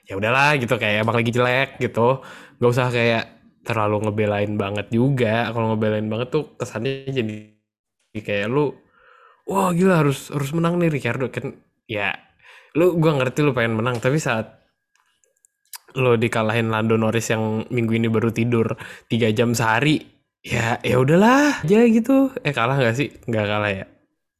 [0.09, 2.23] ya udahlah gitu kayak emang lagi jelek gitu,
[2.59, 3.25] nggak usah kayak
[3.67, 5.51] terlalu ngebelain banget juga.
[5.51, 7.35] Kalau ngebelain banget tuh kesannya jadi
[8.19, 8.73] kayak lu
[9.45, 12.13] wah gila harus harus menang nih Ricardo kan ya
[12.77, 14.59] lu gua ngerti lu pengen menang tapi saat
[15.97, 18.77] lo dikalahin Lando Norris yang minggu ini baru tidur
[19.09, 20.05] tiga jam sehari
[20.45, 23.85] ya ya udahlah aja gitu eh kalah nggak sih nggak kalah ya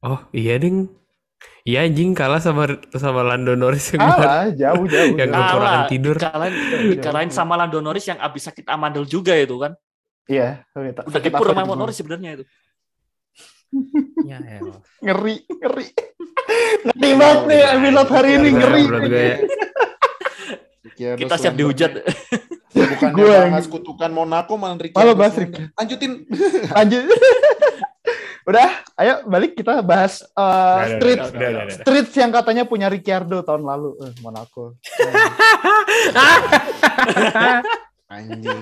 [0.05, 0.87] oh iya ding
[1.65, 5.13] iya anjing kalah sama sama Lando Norris yang Kalah, jauh, jauh.
[5.19, 5.43] Yang jauh.
[5.45, 6.15] kekurangan tidur.
[6.17, 6.55] Dikalahin,
[6.97, 9.75] dikalahin sama Lando Norris yang abis sakit amandel juga itu kan.
[10.29, 10.61] Iya,
[11.09, 12.45] sakit sama di Norris sebenarnya itu.
[14.25, 14.79] Ya elah.
[14.99, 15.85] Ngeri, ngeri.
[16.85, 18.83] Ngeri banget nih episode hari ini, ngeri.
[18.85, 19.27] Gue
[20.99, 21.11] ya.
[21.15, 21.91] Kita siap dihujat.
[22.69, 25.63] bukan yang- bahas kutukan Monaco malah Halo, Ricciardo Bas slander.
[25.75, 26.11] lanjutin
[26.75, 27.03] Lanjut.
[28.49, 31.77] Udah, ayo balik kita bahas uh, udah, street udah, udah, udah.
[31.83, 33.93] street yang katanya punya Ricciardo tahun lalu.
[34.01, 34.73] Eh, Monaco.
[38.09, 38.61] Anjing.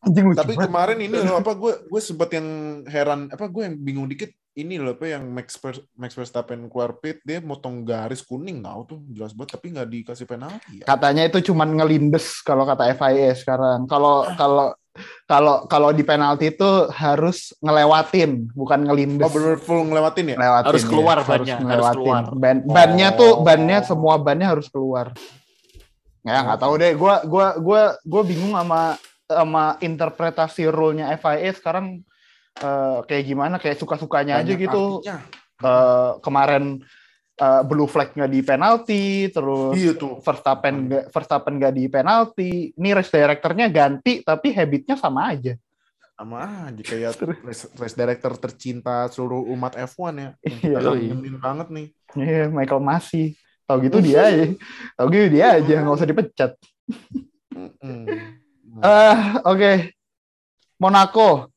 [0.00, 0.66] Anjing lucu Tapi banget.
[0.66, 2.48] kemarin ini loh apa gue gue sempat yang
[2.84, 6.96] heran apa gue yang bingung dikit ini loh apa yang Max Ver- Max Verstappen keluar
[6.96, 10.84] pit dia motong garis kuning nggak tuh jelas banget tapi nggak dikasih penalti ya.
[10.86, 13.84] Katanya itu cuman ngelindes kalau kata FIA sekarang.
[13.84, 14.72] Kalau kalau
[15.24, 19.22] kalau kalau di penalti itu harus ngelewatin, bukan ngelindes.
[19.22, 20.36] Oh bener full ngelewatin ya?
[20.36, 20.88] Ngelewatin, Harus ya.
[20.90, 22.00] keluar harus bannya, harus ngelewatin.
[22.02, 22.24] keluar.
[22.34, 23.40] Ban bannya tuh Oh.
[23.40, 25.06] bannya semua bannya harus keluar.
[26.20, 28.98] Ya nggak tahu deh, gua gua gua gua bingung sama
[29.30, 32.02] sama interpretasi rule-nya FIA sekarang
[32.58, 34.98] eh, kayak gimana kayak suka-sukanya aja gitu.
[34.98, 35.18] artinya.
[35.60, 36.82] Eh, kemarin
[37.38, 40.18] eh, blue flag nggak di penalti, terus Iya tuh.
[40.18, 42.50] Verstappen nggak Verstappen nggak di penalti.
[42.74, 45.54] Ini race directornya ganti tapi habitnya sama aja.
[46.20, 47.16] Sama aja kayak
[47.46, 50.30] race, race director tercinta seluruh umat F1 ya.
[50.44, 50.78] Iya.
[50.84, 51.86] Kangenin banget nih.
[52.12, 53.38] Iya, Michael Masi.
[53.64, 54.44] Tahu gitu dia aja.
[54.98, 56.52] Tahu gitu dia aja, nggak usah dipecat.
[58.78, 59.72] Eh, oke.
[60.78, 61.50] Monaco.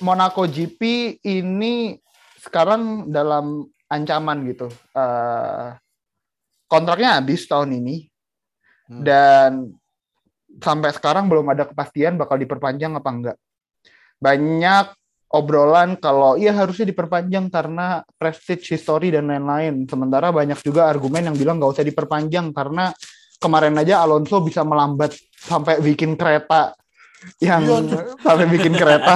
[0.00, 0.80] Monaco GP
[1.28, 1.94] ini
[2.40, 4.72] sekarang dalam ancaman gitu.
[4.96, 5.68] Eh,
[6.64, 8.08] kontraknya habis tahun ini
[8.84, 9.00] Hmm.
[9.00, 9.50] dan
[10.60, 13.36] sampai sekarang belum ada kepastian bakal diperpanjang apa enggak.
[14.20, 14.92] Banyak
[15.32, 19.88] obrolan kalau iya harusnya diperpanjang karena prestige history dan lain-lain.
[19.88, 22.92] Sementara banyak juga argumen yang bilang nggak usah diperpanjang karena
[23.44, 26.72] kemarin aja Alonso bisa melambat sampai bikin kereta
[27.40, 29.14] yang Iya, sampai bikin kereta.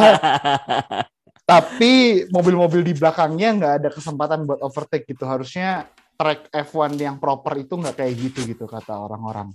[1.49, 5.24] Tapi mobil-mobil di belakangnya nggak ada kesempatan buat overtake gitu.
[5.24, 5.89] Harusnya
[6.20, 9.49] track F1 yang proper itu nggak kayak gitu gitu kata orang-orang.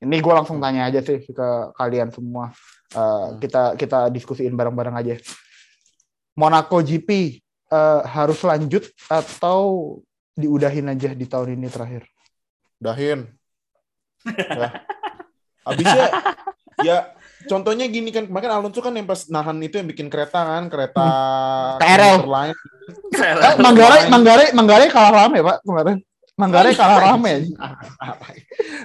[0.00, 2.54] Ini gue langsung tanya aja sih ke kalian semua.
[2.94, 5.14] Uh, kita kita diskusiin bareng-bareng aja.
[6.38, 7.42] Monaco GP
[7.74, 9.98] uh, harus lanjut atau
[10.38, 12.06] diudahin aja di tahun ini terakhir?
[12.80, 13.39] Dahin.
[14.26, 14.68] Ya.
[15.60, 16.06] Habisnya
[16.80, 16.96] ya
[17.44, 21.06] contohnya gini kan kemarin Alonso kan yang pas nahan itu yang bikin kereta kan kereta
[21.76, 22.20] KRL.
[22.20, 22.54] komuter lain.
[23.16, 25.96] eh, Manggarai Manggarai Manggarai kalah rame pak kemarin.
[26.36, 27.48] Manggarai kalah rame.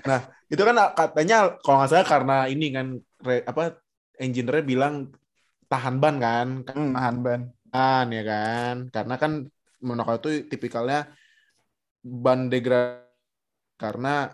[0.03, 2.87] Nah itu kan katanya kalau nggak salah karena ini kan
[3.23, 3.79] re- apa
[4.19, 5.11] engineer bilang
[5.67, 6.47] tahan ban kan.
[6.67, 7.41] Hmm, nahan ban.
[7.71, 8.75] Kan ya kan.
[8.91, 9.31] Karena kan
[9.79, 11.07] Monaco itu tipikalnya
[12.03, 13.03] ban degrad
[13.75, 14.31] karena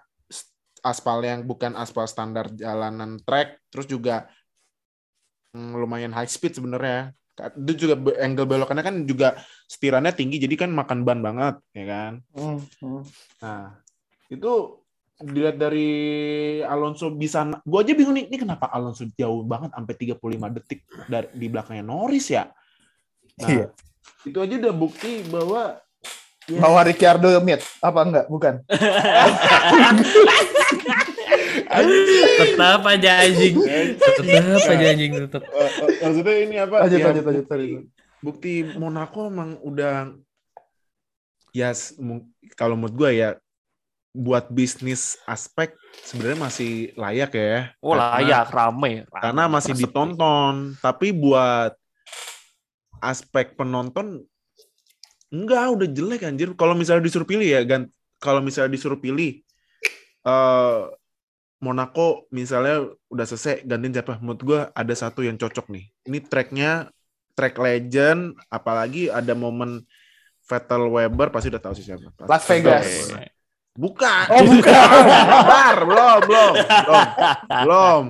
[0.82, 4.26] aspal yang bukan aspal standar jalanan track terus juga
[5.54, 7.14] mm, lumayan high speed sebenarnya
[7.58, 9.34] itu juga angle belokannya kan juga
[9.66, 13.02] setirannya tinggi jadi kan makan ban banget ya kan Hmm, hmm.
[13.42, 13.78] nah
[14.30, 14.52] itu
[15.22, 15.90] dilihat dari
[16.66, 21.30] Alonso bisa gue aja bingung nih ini kenapa Alonso jauh banget sampai 35 detik dari
[21.34, 22.50] di belakangnya Norris ya
[23.42, 23.66] nah Iya.
[24.26, 25.78] itu aja udah bukti bahwa
[26.50, 28.26] ya, Bahwa Ricciardo mid apa enggak?
[28.28, 28.54] Bukan.
[31.72, 33.56] tetap aja anjing
[33.96, 34.26] tetap
[34.68, 37.46] aja anjing tetap eh, eh, maksudnya ini apa Lanjut, ya, lanjut, lanjut,
[38.22, 40.14] bukti, Monaco emang udah
[41.52, 41.72] ya
[42.54, 43.30] kalau menurut gue ya
[44.12, 45.72] buat bisnis aspek
[46.04, 48.92] sebenarnya masih layak ya Oh Karena- layak, rame.
[49.08, 49.22] rame.
[49.24, 49.82] karena masih Sepi.
[49.88, 50.54] ditonton
[50.84, 51.72] tapi buat
[53.00, 54.20] aspek penonton
[55.32, 57.88] enggak udah jelek anjir kalau misalnya disuruh pilih ya gan
[58.20, 59.40] kalau misalnya disuruh pilih
[60.22, 60.80] eh
[61.62, 66.90] Monaco misalnya udah selesai gantiin siapa menurut gue ada satu yang cocok nih ini tracknya
[67.38, 69.86] track legend apalagi ada momen
[70.42, 73.14] Vettel Weber pasti udah tahu sih siapa Las Vegas.
[73.14, 73.30] Vettel.
[73.72, 74.90] bukan Oh, bukan.
[75.48, 77.08] Bar, belum, belum, belum,
[77.48, 78.04] belum.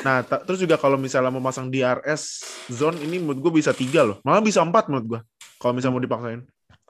[0.00, 2.40] Nah, terus juga kalau misalnya mau masang DRS
[2.72, 5.20] zone ini menurut gue bisa tiga loh, malah bisa empat menurut gue.
[5.60, 6.40] Kalau misalnya mau dipaksain,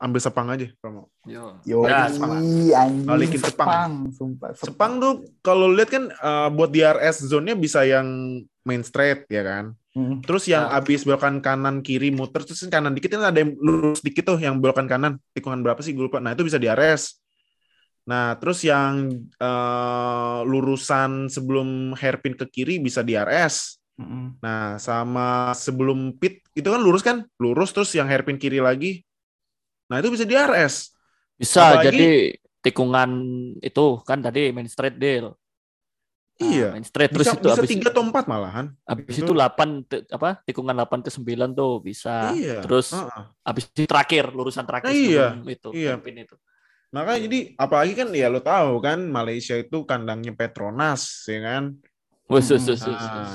[0.04, 0.68] ambil Sepang aja.
[0.78, 1.06] kalau mau.
[1.24, 1.56] Yo.
[1.64, 3.08] Yo, Ya, anjing.
[3.08, 4.12] Balikin Sepang.
[4.12, 4.52] sumpah.
[4.52, 8.04] Sepang tuh kalau lihat kan eh, buat DRS zone-nya bisa yang
[8.62, 9.64] main straight ya kan.
[9.94, 10.20] Hmm.
[10.20, 10.76] Terus yang Nah.
[10.76, 14.58] abis belokan kanan kiri muter terus kanan dikit kan ada yang lurus dikit tuh yang
[14.58, 16.18] belokan kanan tikungan berapa sih gue lupa.
[16.18, 17.22] Nah itu bisa DRS.
[18.04, 23.80] Nah terus yang eh, lurusan sebelum hairpin ke kiri bisa DRS.
[23.94, 24.34] Hmm.
[24.42, 29.06] Nah sama sebelum pit itu kan lurus kan lurus terus yang hairpin kiri lagi.
[29.90, 30.92] Nah itu bisa DRS.
[31.34, 32.08] Bisa Apalagi- jadi
[32.60, 33.10] tikungan
[33.60, 35.36] itu kan tadi main straight deal.
[36.34, 36.68] Nah, Iya.
[36.74, 38.66] main straight terus Bisa, itu bisa tiga atau empat malahan.
[38.82, 42.34] habis Itu- itu 8 te- apa tikungan 8 ke 9 tuh bisa.
[42.34, 42.58] Iya.
[42.64, 43.24] Terus Heeh.
[43.46, 45.94] habis itu terakhir lurusan terakhir Nah, iya, itu iya.
[45.94, 46.34] itu.
[46.90, 51.64] Makanya jadi apalagi kan ya lo tahu kan Malaysia itu kandangnya Petronas ya kan.
[52.26, 52.90] Wus, wus, wus, Ah.
[52.90, 53.34] wus.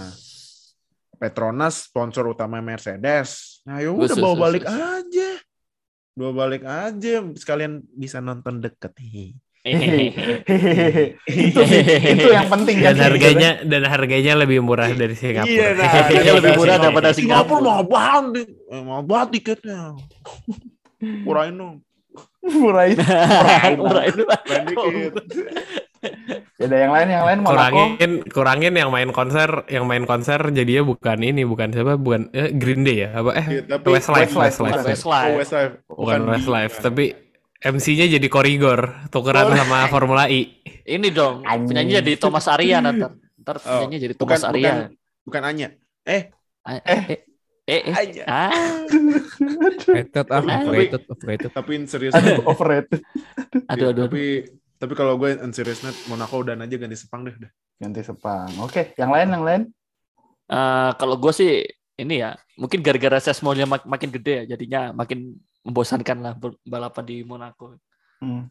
[1.16, 3.60] Petronas sponsor utama Mercedes.
[3.68, 5.29] Nah, ya udah bawa balik aja.
[6.18, 9.36] Bawa balik aja sekalian bisa nonton deket nih.
[11.28, 11.84] itu sih,
[12.16, 15.52] itu yang penting dan kan, harganya gitu, dan harganya lebih murah dari Singapura.
[15.52, 17.60] Iya, nah, harganya lebih murah daripada Singapura.
[17.60, 20.00] Singapura mau banget, mau banget tiketnya.
[21.28, 21.76] Murahin dong.
[22.40, 22.98] Murahin.
[23.78, 24.16] Murahin.
[24.24, 25.12] Murahin.
[26.00, 26.60] Dikit.
[26.60, 31.20] Ada yang lain, yang lain kurangin, kurangin yang main konser, yang main konser jadinya bukan
[31.20, 34.88] ini, bukan siapa, bukan eh, Green Day ya, apa eh Iya, tapi Westlife, Westlife, Westlife,
[34.88, 35.32] Westlife.
[35.32, 35.74] Oh, Westlife.
[35.88, 37.06] bukan Westlife, tapi
[37.60, 38.80] MC-nya jadi korigor,
[39.12, 40.64] tukeran sama Formula E.
[40.84, 43.12] Ini dong, penyanyinya jadi Thomas Arya ntar.
[43.40, 44.72] Ntar Oh, penyanyinya jadi bukan, Thomas Arya.
[44.72, 44.76] bukan,
[45.28, 45.68] bukan Anya.
[46.08, 46.24] Eh,
[46.70, 47.02] Eh, eh,
[47.66, 48.24] eh, eh, Anya.
[48.28, 48.52] ah,
[49.80, 51.52] Overrated ah, overrated, overrated.
[51.52, 52.14] Tapi serius.
[52.14, 53.02] Aduh, overrated.
[53.66, 54.06] aduh, aduh, aduh.
[54.08, 54.24] Tapi
[54.80, 57.36] tapi kalau gue in serious net Monaco udah aja ganti Sepang deh.
[57.36, 57.52] udah.
[57.80, 58.48] Ganti Sepang.
[58.64, 59.62] Oke, yang lain, yang lain.
[60.50, 61.52] Eh, kalau gue sih
[62.00, 65.36] ini ya, mungkin gara-gara sesmolnya mak- makin gede ya, jadinya makin
[65.68, 67.76] membosankan lah balapan di Monaco.
[68.24, 68.48] Hmm.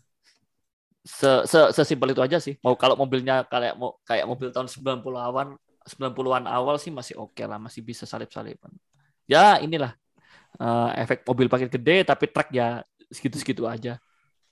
[1.09, 2.61] Se, se sesimpel itu aja sih.
[2.61, 5.57] Mau kalau mobilnya kayak mau kayak mobil tahun 90-an
[5.89, 8.69] 90-an awal sih masih oke lah, masih bisa salip-salipan.
[9.25, 9.97] Ya inilah
[10.61, 13.97] eh, efek mobil pakai gede tapi truk ya segitu-segitu aja.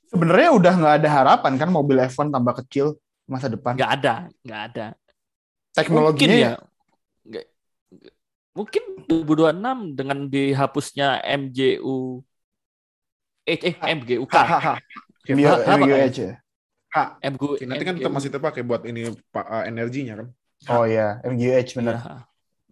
[0.06, 2.94] Sebenarnya udah nggak ada harapan kan mobil F1 tambah kecil
[3.26, 3.74] masa depan.
[3.74, 4.14] Nggak ada,
[4.46, 4.86] nggak ada.
[5.74, 6.54] Teknologinya Mungkin ya.
[7.26, 7.42] ya.
[8.56, 12.24] Mungkin 2026 dengan dihapusnya MJU
[13.44, 14.34] eh, eh MGUK.
[17.20, 20.28] MGU Nanti kan tetap masih terpakai buat ini pak eh, energinya kan.
[20.72, 21.94] Oh iya, MGUH benar.
[22.00, 22.14] Iya.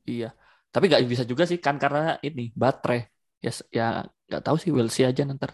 [0.05, 0.31] Iya.
[0.73, 3.07] Tapi nggak bisa juga sih kan karena ini baterai.
[3.45, 3.87] Ya ya
[4.31, 5.47] nggak tahu sih we'll see aja nanti.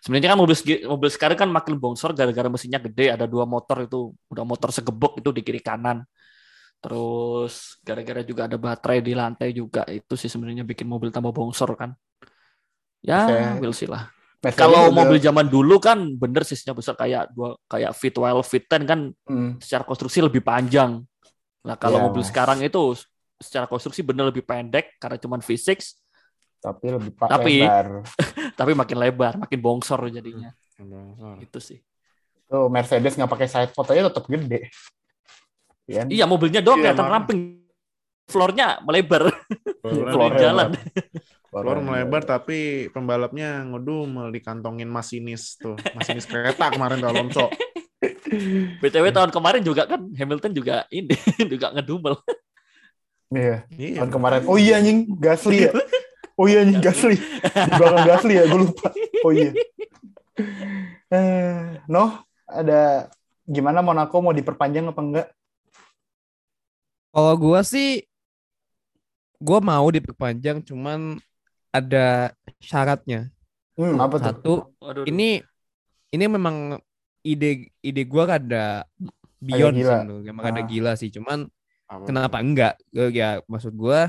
[0.00, 0.56] Sebenarnya kan mobil
[0.88, 5.20] mobil sekarang kan makin bongsor gara-gara mesinnya gede, ada dua motor itu, udah motor segebok
[5.20, 6.00] itu di kiri kanan.
[6.80, 11.76] Terus gara-gara juga ada baterai di lantai juga itu sih sebenarnya bikin mobil tambah bongsor
[11.76, 11.92] kan.
[13.04, 13.60] Ya, Oke.
[13.60, 14.08] we'll see lah.
[14.40, 18.82] Mercedes Kalau udah- mobil zaman dulu kan bener sisinya besar kayak dua kayak V12, V10
[18.88, 19.60] kan Hmm.
[19.60, 21.04] secara konstruksi lebih panjang.
[21.60, 22.04] Nah, kalau Iya.
[22.08, 22.96] mobil sekarang itu
[23.36, 26.00] secara konstruksi bener lebih pendek karena cuma V6,
[26.60, 27.86] tapi lebih pak Tapi- lebar.
[28.60, 30.52] tapi makin lebar, makin bongsor jadinya.
[31.40, 31.80] Itu sih.
[32.44, 34.68] Tuh Mercedes nggak pakai side pod aja tetap gede.
[35.88, 36.06] Iya.
[36.06, 37.14] Iya, mobilnya doang Iya, kelihatan emang.
[37.18, 37.40] ramping.
[38.30, 39.26] Floornya melebar,
[39.82, 40.70] Floor Floor jalan.
[41.50, 45.74] Floor melebar tapi pembalapnya ngedumel dikantongin masinis tuh.
[45.98, 47.46] Masinis kereta kemarin tuh Alonso.
[48.80, 51.10] BTW tahun kemarin juga kan Hamilton juga ini
[51.52, 52.14] juga ngedumel.
[53.34, 53.66] Iya.
[53.74, 53.98] Iya.
[53.98, 54.40] Tahun kemarin.
[54.46, 55.72] Oh iya anjing, Gasly ya.
[56.40, 57.20] Oh iya anjing Gasly.
[57.20, 58.88] Di belakang Gasly ya, gue lupa.
[59.20, 59.52] Oh iya.
[61.12, 63.12] Eh, noh, ada
[63.44, 65.28] gimana Monaco mau diperpanjang apa enggak?
[67.12, 68.00] Kalau gua sih
[69.36, 71.20] gua mau diperpanjang cuman
[71.68, 72.32] ada
[72.64, 73.28] syaratnya.
[73.76, 74.24] Hmm, apa tuh?
[74.24, 75.44] Satu, Waduh, ini
[76.08, 76.80] ini memang
[77.20, 78.88] ide ide gua rada
[79.36, 79.98] beyond sih gila.
[80.00, 80.32] menurut gue.
[80.32, 80.68] emang ada Ah.
[80.68, 81.44] gila sih cuman
[81.84, 84.08] Apa kenapa enggak ya maksud gua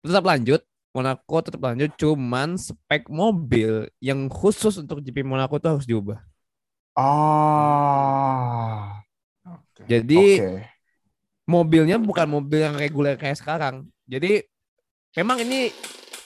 [0.00, 0.60] tetap lanjut
[0.90, 6.18] Monaco tetap lanjut cuman spek mobil yang khusus untuk GP Monaco tuh harus diubah
[7.78, 8.98] Ah.
[9.46, 9.86] Oke.
[9.86, 10.66] jadi Oke.
[11.46, 14.42] mobilnya bukan mobil yang reguler kayak sekarang jadi
[15.14, 15.70] memang ini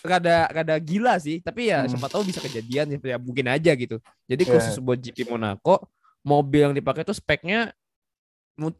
[0.03, 1.95] rada rada gila sih tapi ya Hmm.
[1.95, 4.51] siapa tahu bisa kejadian ya, ya mungkin aja gitu jadi Iya.
[4.51, 5.87] khusus buat GP Monaco
[6.25, 7.71] mobil yang dipakai tuh speknya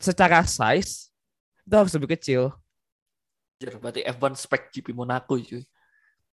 [0.01, 1.11] secara size
[1.63, 2.51] itu harus lebih kecil
[3.55, 5.63] anjir, berarti F1 spek GP Monaco cuy.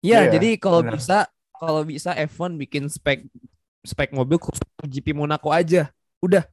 [0.01, 0.93] Iya, Iya, jadi kalau benar.
[0.99, 1.17] bisa
[1.57, 3.25] kalau bisa F1 bikin spek
[3.81, 5.89] spek mobil khusus GP Monaco aja.
[6.21, 6.45] Udah.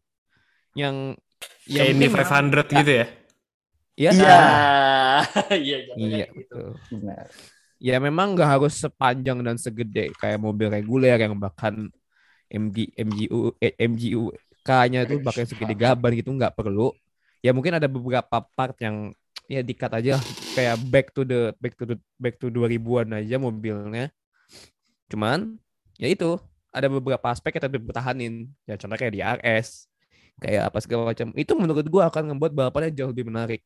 [0.72, 1.20] Yang
[1.68, 3.06] Indy penting 500 gitu ya.
[3.94, 4.36] Ya, Iya.
[5.54, 6.34] Iya, jangan iya, kayak gitu.
[6.40, 6.68] betul.
[6.98, 7.26] Benar.
[7.84, 11.92] Ya memang nggak harus sepanjang dan segede kayak mobil reguler yang bahkan
[12.48, 14.32] MG MGU eh, MGU
[14.64, 16.90] K-nya itu bahkan segede gaban gitu nggak perlu.
[17.44, 19.12] Ya mungkin ada beberapa part yang
[19.44, 20.16] ya dikat aja
[20.56, 24.08] kayak back to the back to the back to 2000-an aja mobilnya.
[25.10, 25.60] Cuman
[26.00, 26.40] ya itu
[26.74, 28.48] ada beberapa aspek yang tetap dipertahanin.
[28.66, 29.86] Ya contohnya kayak di RS
[30.42, 31.30] kayak apa segala macam.
[31.38, 33.62] Itu menurut gua akan membuat balapannya jauh lebih menarik.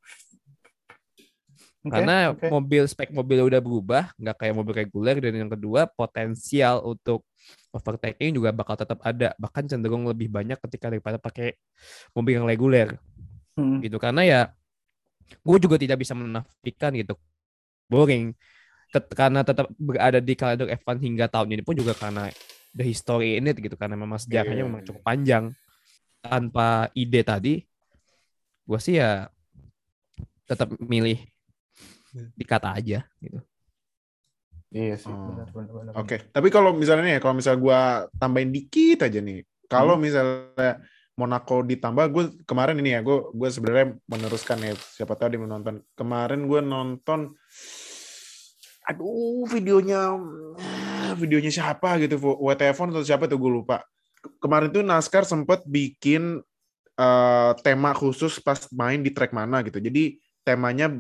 [1.79, 2.51] Oke, Karena oke.
[2.51, 7.23] mobil spek mobilnya udah berubah, nggak kayak mobil reguler dan yang kedua potensial untuk
[7.71, 11.55] overtaking juga bakal tetap ada, bahkan cenderung lebih banyak ketika daripada pakai
[12.13, 12.99] mobil yang reguler
[13.55, 13.79] Hmm.
[13.83, 13.99] gitu.
[13.99, 14.41] Karena ya
[15.37, 17.15] gue juga tidak bisa menafikan gitu
[17.89, 18.33] boring
[18.89, 22.33] Tet- karena tetap berada di kalender F1 hingga tahun ini pun juga karena
[22.73, 24.69] the history in it gitu karena memang sejarahnya Iya.
[24.69, 25.45] memang cukup panjang
[26.25, 27.55] tanpa ide tadi
[28.65, 29.29] gue sih ya
[30.49, 31.21] tetap milih
[32.37, 33.41] dikata aja gitu
[34.69, 35.33] Iya sih, Oh.
[35.49, 35.97] benar.
[35.97, 37.81] Oke, tapi kalau misalnya nih, kalau misalnya gua
[38.21, 40.05] tambahin dikit aja nih, kalau hmm.
[40.05, 40.85] misalnya
[41.19, 45.83] Monaco ditambah gue kemarin ini ya gue gue sebenarnya meneruskan ya siapa tahu dia menonton
[45.99, 47.35] kemarin gue nonton
[48.87, 50.15] aduh videonya
[51.19, 53.83] videonya siapa gitu WTF atau siapa tuh gue lupa
[54.39, 56.39] kemarin tuh Naskar sempet bikin
[56.95, 60.15] uh, tema khusus pas main di track mana gitu jadi
[60.47, 60.95] temanya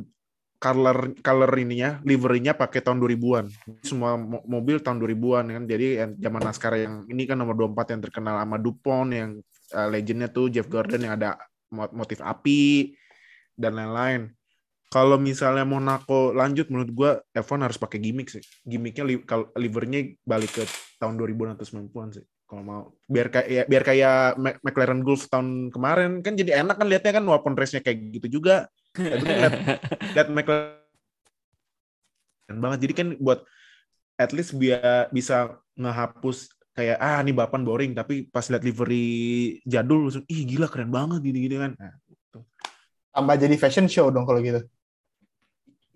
[0.59, 3.47] color color ininya liverynya pakai tahun 2000-an.
[3.87, 5.65] Semua mobil tahun 2000-an kan.
[5.71, 5.87] Jadi
[6.19, 9.39] zaman NASCAR yang ini kan nomor 24 yang terkenal sama DuPont yang
[9.73, 11.37] uh, legendnya tuh Jeff Gordon yang ada
[11.73, 12.95] motif api
[13.53, 14.33] dan lain-lain.
[14.89, 18.41] Kalau misalnya Monaco lanjut menurut gua F1 harus pakai gimmick sih.
[18.65, 19.21] Gimmicknya li
[19.61, 20.65] livernya balik ke
[20.97, 22.25] tahun 2000-an atau 90-an sih.
[22.49, 26.89] Kalau mau biar kayak ya, biar kayak McLaren Gulf tahun kemarin kan jadi enak kan
[26.89, 29.55] lihatnya kan walaupun race-nya kayak gitu juga tapi kan lihat,
[30.17, 30.81] lihat McLaren
[32.57, 32.79] banget.
[32.89, 33.45] Jadi kan buat
[34.17, 39.11] at least biar bisa ngehapus kayak ah ini bapan boring tapi pas lihat livery
[39.67, 41.73] jadul langsung ih gila keren banget gini-gini kan.
[41.75, 42.39] Nah, gitu.
[43.11, 44.63] Tambah jadi fashion show dong kalau gitu.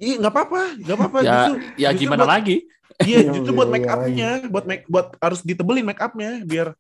[0.02, 1.18] Iya nggak apa-apa, nggak apa-apa.
[1.22, 2.56] ya, justru, ya justru gimana buat, lagi?
[2.98, 6.74] Iya, justru buat make upnya, buat make, buat harus ditebelin make upnya biar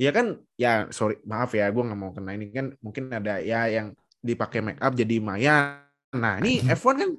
[0.00, 3.68] ya kan ya sorry maaf ya gue nggak mau kena ini kan mungkin ada ya
[3.68, 3.92] yang
[4.24, 5.84] dipakai make up jadi Maya.
[6.16, 7.10] Nah, ini F1 kan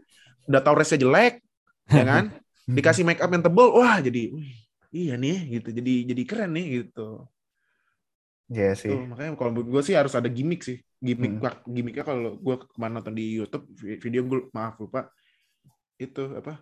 [0.49, 1.45] udah tahu resnya jelek,
[1.89, 2.33] ya kan?
[2.75, 4.53] Dikasih make up yang tebel, wah jadi wih,
[4.91, 5.69] iya nih gitu.
[5.71, 7.25] Jadi jadi keren nih gitu.
[8.51, 8.91] Iya yeah, sih.
[8.91, 10.77] Tuh, makanya kalau menurut gue sih harus ada gimmick sih.
[10.99, 11.71] Gimmick hmm.
[11.71, 15.09] gimmicknya kalau gue ke mana nonton di YouTube video gue maaf lupa
[15.97, 16.61] itu apa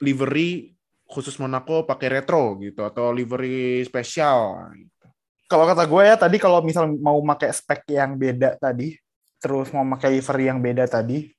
[0.00, 0.72] livery
[1.10, 4.70] khusus Monaco pakai retro gitu atau livery spesial.
[4.72, 5.06] Gitu.
[5.50, 8.94] Kalau kata gue ya tadi kalau misal mau pakai spek yang beda tadi
[9.40, 11.32] terus mau pakai livery yang beda tadi,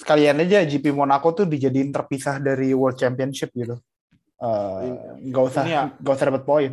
[0.00, 3.76] sekalian aja GP Monaco tuh dijadiin terpisah dari World Championship gitu.
[4.40, 5.82] Uh, gak usah ya.
[5.98, 6.72] gak usah dapat poin.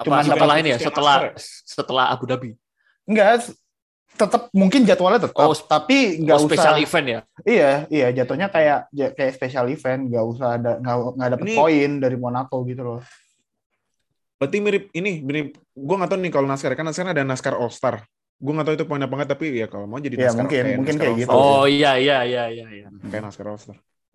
[0.00, 1.32] Cuma setelah ini ya, setelah
[1.64, 2.52] setelah Abu Dhabi.
[3.08, 3.48] Enggak,
[4.16, 7.20] tetap mungkin jadwalnya tetap, oh, tapi nggak oh, usah special event ya.
[7.44, 12.16] Iya, iya jatuhnya kayak kayak special event, nggak usah ada nggak nggak dapat poin dari
[12.20, 13.00] Monaco gitu loh.
[14.36, 15.56] Berarti mirip ini, mirip.
[15.72, 18.04] Gue nggak tahu nih kalau NASCAR kan NASCAR ada NASCAR All Star
[18.36, 18.84] gue gak tahu itu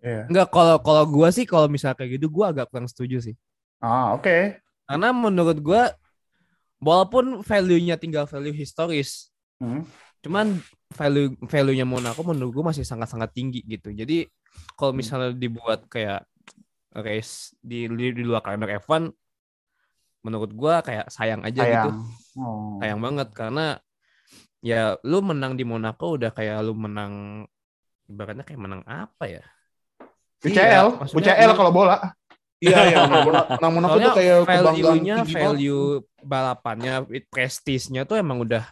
[0.02, 0.26] yeah.
[0.26, 3.34] enggak kalau kalau gue sih kalau misalnya kayak gitu gue agak kurang setuju sih
[3.80, 4.42] ah oke okay.
[4.90, 5.82] karena menurut gue
[6.82, 9.30] walaupun value-nya tinggal value historis
[9.62, 9.86] hmm.
[10.20, 10.58] cuman
[10.92, 14.26] value value-nya Monaco menurut gue masih sangat-sangat tinggi gitu jadi
[14.74, 14.98] kalau hmm.
[14.98, 16.26] misalnya dibuat kayak
[16.92, 19.08] race di di luar kalender F1
[20.22, 21.66] menurut gue kayak sayang aja gitu.
[21.66, 21.86] sayang.
[21.88, 21.90] gitu
[22.42, 22.78] oh.
[22.78, 23.66] sayang banget karena
[24.62, 27.44] ya lu menang di Monaco udah kayak lu menang
[28.06, 29.44] ibaratnya kayak menang apa ya?
[30.42, 31.96] UCL, iya, UCL kalau bola.
[32.62, 32.98] Iya, iya.
[33.58, 38.62] Menang Monaco tuh kayak value-nya, value balapannya, prestisnya tuh emang udah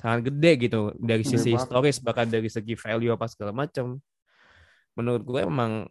[0.00, 4.00] sangat gede gitu dari sisi historis bahkan dari segi value apa segala macam.
[4.96, 5.88] Menurut gue emang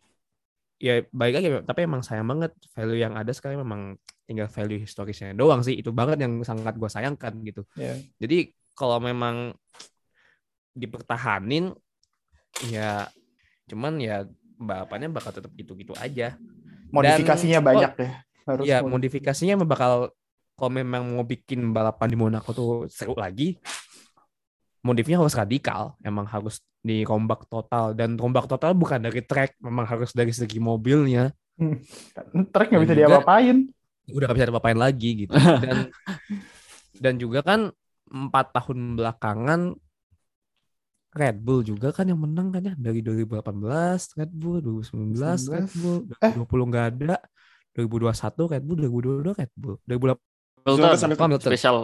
[0.80, 5.36] ya baik lagi tapi emang sayang banget value yang ada sekarang memang tinggal value historisnya
[5.36, 7.66] doang sih itu banget yang sangat gue sayangkan gitu.
[7.76, 8.00] Yeah.
[8.22, 9.58] Jadi kalau memang
[10.78, 11.76] dipertahanin
[12.72, 13.12] ya
[13.70, 14.26] cuman ya
[14.60, 16.36] balapannya bakal tetap gitu-gitu aja.
[16.92, 18.12] Modifikasinya Dan, banyak deh.
[18.44, 20.12] Harus ya modifikasinya bakal
[20.60, 23.56] kalau memang mau bikin balapan di Monaco tuh seru lagi,
[24.84, 30.12] modifnya harus radikal, emang harus dirombak total dan rombak total bukan dari track, memang harus
[30.12, 31.32] dari segi mobilnya.
[31.56, 31.80] Hmm.
[32.52, 33.72] Track nggak bisa diapa-apain.
[34.12, 35.36] Udah gak bisa diapa-apain lagi gitu.
[35.64, 35.94] Dan
[37.00, 37.72] dan juga kan
[38.10, 39.78] empat tahun belakangan
[41.10, 43.42] Red Bull juga kan yang menang kan ya dari 2018
[44.14, 45.54] Red Bull 2019 19.
[45.54, 46.66] Red Bull 2020 eh.
[46.70, 47.16] nggak ada
[47.74, 50.30] 2021 Red Bull 2022 Red Bull 2018
[50.70, 51.50] Hamilton, Hamilton.
[51.50, 51.78] special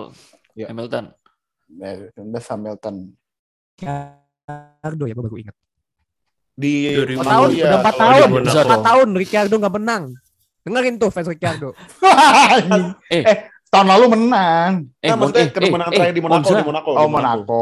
[0.54, 0.68] ya.
[0.70, 1.06] Hamilton.
[1.66, 2.22] 19
[2.54, 2.96] Hamilton.
[3.82, 5.56] Ricardo ya gue baru ingat.
[6.56, 8.30] Di 4 tahun ya, udah 4 tahun.
[8.46, 10.04] 4 tahun Ricardo nggak menang.
[10.62, 11.74] Dengerin tuh fans Ricardo.
[13.10, 14.72] Eh, eh tahun lalu menang.
[15.04, 16.90] Eh, nah, maksudnya eh, kemenangan eh, terakhir di Monaco, di Monaco.
[16.96, 17.12] Oh, Monaco.
[17.12, 17.62] Monaco.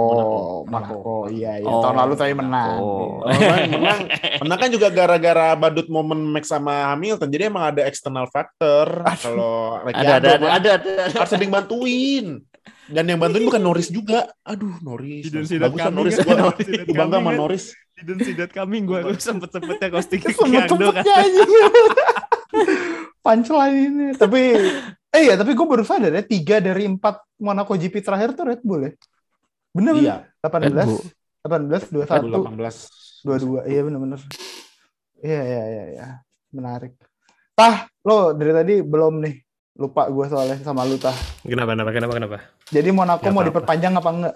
[0.70, 1.16] Monaco.
[1.34, 1.68] Iya, iya.
[1.68, 2.78] Oh, tahun lalu saya menang.
[2.78, 3.26] Oh.
[3.74, 4.00] menang,
[4.46, 7.30] menang kan juga gara-gara badut momen Max sama Hamilton.
[7.34, 8.86] Jadi emang ada external factor.
[9.18, 12.46] Kalau ada, ada, ada, ada, ada, harus sering bantuin.
[12.88, 14.28] Dan yang bantuin bukan Norris juga.
[14.44, 15.32] Aduh, Norris.
[15.32, 16.16] Bagus kan Norris.
[16.20, 17.72] Gue bangga sama Norris.
[18.04, 18.84] Didn't see that coming.
[18.84, 21.04] Gue sempet-sempetnya ghosting Ricciardo kan.
[23.26, 24.08] Punchline ini.
[24.20, 24.42] Tapi
[25.14, 28.62] Eh iya, tapi gue baru sadar ya, tiga dari empat Monaco GP terakhir tuh Red
[28.66, 28.92] Bull ya.
[29.74, 30.16] Bener iya.
[30.42, 30.90] bener?
[31.46, 33.22] 18, 18, 21, 18.
[33.24, 34.22] 22, iya bener-bener.
[35.24, 36.08] Iya, iya, iya, iya.
[36.50, 36.98] Menarik.
[37.54, 39.36] Tah, lo dari tadi belum nih
[39.74, 41.16] Lupa gue soalnya sama lu tah.
[41.42, 42.38] Kenapa, kenapa, kenapa, kenapa?
[42.70, 44.36] Jadi Monaco mau diperpanjang apa enggak?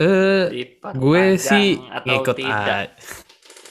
[0.00, 0.44] Eh,
[0.96, 2.88] gue sih ngikut aja.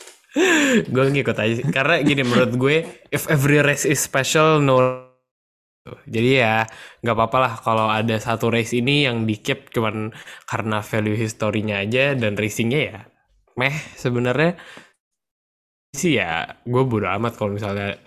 [0.94, 1.66] gue ngikut aja sih.
[1.74, 5.11] Karena gini menurut gue, if every race is special, no.
[5.86, 6.62] Jadi ya
[7.02, 10.14] nggak apa-apa lah kalau ada satu race ini yang di keep cuman
[10.46, 13.00] karena value historinya aja dan racingnya ya
[13.58, 14.62] meh sebenarnya.
[15.92, 17.98] Sih ya gue bodo amat kalau misalnya.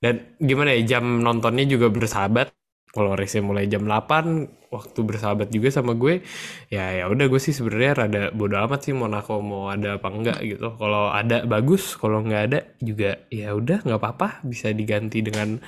[0.00, 2.50] Dan gimana ya jam nontonnya juga bersahabat.
[2.90, 6.22] Kalau race mulai jam 8 waktu bersahabat juga sama gue
[6.70, 10.38] ya ya udah gue sih sebenarnya rada bodo amat sih Monaco mau ada apa enggak
[10.42, 10.74] gitu.
[10.74, 15.62] Kalau ada bagus kalau nggak ada juga ya udah nggak apa-apa bisa diganti dengan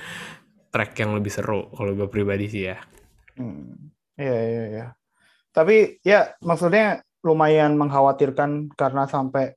[0.73, 2.81] track yang lebih seru kalau gue pribadi sih ya.
[3.37, 3.93] Hmm.
[4.17, 4.85] iya iya iya.
[5.53, 9.53] Tapi ya maksudnya lumayan mengkhawatirkan karena sampai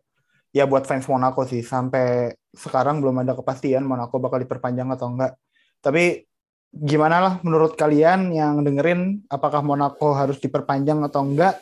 [0.52, 5.40] ya buat fans Monaco sih sampai sekarang belum ada kepastian Monaco bakal diperpanjang atau enggak.
[5.80, 6.24] Tapi
[6.76, 11.56] gimana lah menurut kalian yang dengerin apakah Monaco harus diperpanjang atau enggak?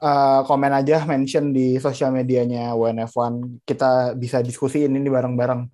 [0.00, 5.68] Uh, komen aja mention di sosial medianya WNF1 kita bisa diskusiin ini bareng-bareng.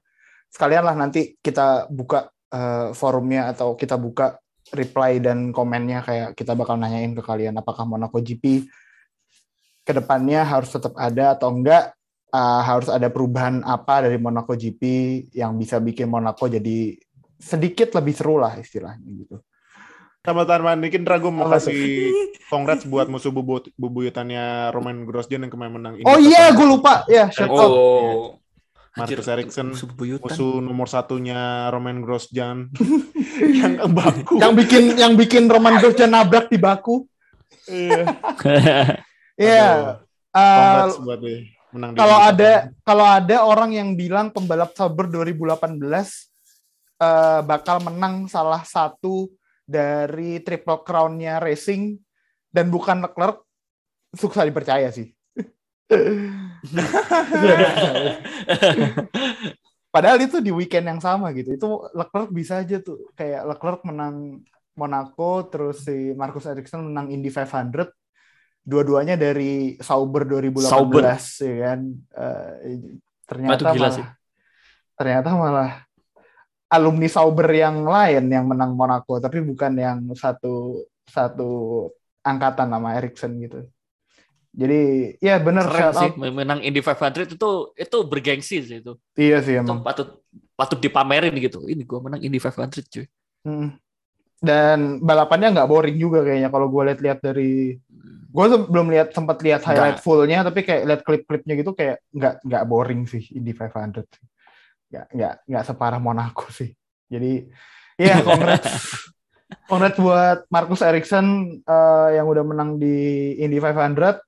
[0.50, 4.38] Sekalian lah nanti kita buka uh, forumnya atau kita buka
[4.74, 8.66] reply dan komennya kayak kita bakal nanyain ke kalian apakah Monaco GP
[9.86, 11.94] ke depannya harus tetap ada atau enggak
[12.34, 14.82] uh, harus ada perubahan apa dari Monaco GP
[15.38, 16.98] yang bisa bikin Monaco jadi
[17.38, 19.38] sedikit lebih seru lah istilahnya gitu.
[20.26, 22.10] Tambah-tambahan dikit Drago mau kasih
[22.50, 25.94] congrats buat musuh bubu bubuyutannya Roman Grosjean yang kemarin menang.
[26.02, 27.06] Oh iya, gue lupa.
[27.06, 27.70] Ya, shout out.
[27.70, 28.42] Oh.
[28.96, 29.76] Marcus Ericsson
[30.24, 32.72] musuh nomor satunya Roman Grosjean
[33.60, 34.40] yang baku.
[34.40, 37.04] yang bikin yang bikin Roman Grosjean nabrak di baku.
[37.68, 38.02] Iya.
[39.36, 40.00] Iya.
[40.32, 40.88] Uh,
[41.92, 49.28] kalau ada kalau ada orang yang bilang pembalap Sauber 2018 uh, bakal menang salah satu
[49.68, 52.00] dari triple crown-nya racing
[52.48, 53.44] dan bukan Leclerc
[54.16, 55.15] susah dipercaya sih.
[59.94, 61.56] Padahal itu di weekend yang sama gitu.
[61.56, 64.44] Itu Leclerc bisa aja tuh kayak Leclerc menang
[64.76, 67.88] Monaco terus si Marcus Ericsson menang Indy 500
[68.66, 71.16] dua-duanya dari Sauber 2018 Sauber.
[71.40, 71.80] ya kan.
[72.12, 72.52] Uh,
[73.26, 74.06] ternyata malah sih.
[74.98, 75.86] ternyata malah
[76.68, 81.50] alumni Sauber yang lain yang menang Monaco tapi bukan yang satu satu
[82.26, 83.70] angkatan nama Erikson gitu.
[84.56, 84.80] Jadi
[85.20, 88.96] ya benar sih menang Indy 500 itu itu bergengsi sih itu.
[89.12, 89.84] Iya sih emang.
[89.84, 90.08] Itu patut
[90.56, 91.68] patut dipamerin gitu.
[91.68, 93.04] Ini gua menang Indy 500 cuy.
[93.44, 93.76] Hmm.
[94.40, 97.72] Dan balapannya nggak boring juga kayaknya kalau gue lihat-lihat dari
[98.36, 102.64] gue belum lihat sempat lihat highlight fullnya tapi kayak lihat klip-klipnya gitu kayak nggak nggak
[102.68, 104.04] boring sih Indy 500
[104.92, 106.72] nggak nggak nggak separah Monaco sih.
[107.08, 107.48] Jadi
[107.96, 108.72] ya yeah, congrats
[109.70, 114.25] congrats buat Marcus Ericsson uh, yang udah menang di Indy 500.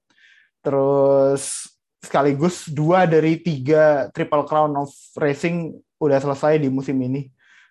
[0.63, 7.27] Terus sekaligus dua dari tiga Triple Crown of Racing udah selesai di musim ini.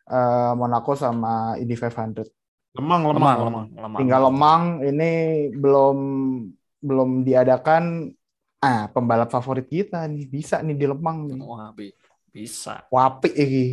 [0.07, 2.31] Uh, Monaco sama Indy 500.
[2.77, 3.99] Lemang, lemang, lemang, lemang, lemang.
[3.99, 5.11] Tinggal lemang ini
[5.51, 5.97] belum
[6.77, 8.13] belum diadakan
[8.61, 11.41] ah pembalap favorit kita nih bisa nih di Lemang nih.
[11.41, 11.73] Wah,
[12.31, 12.85] bisa.
[12.93, 13.67] Wapi lagi.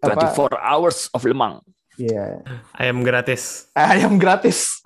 [0.00, 1.60] 24 hours of lemang.
[2.00, 2.40] Iya.
[2.40, 2.78] Yeah.
[2.78, 3.68] Ayam gratis.
[3.76, 4.80] Ayam gratis.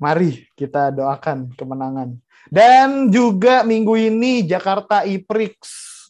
[0.00, 2.16] Mari kita doakan kemenangan.
[2.48, 5.54] Dan juga minggu ini Jakarta E-Prix.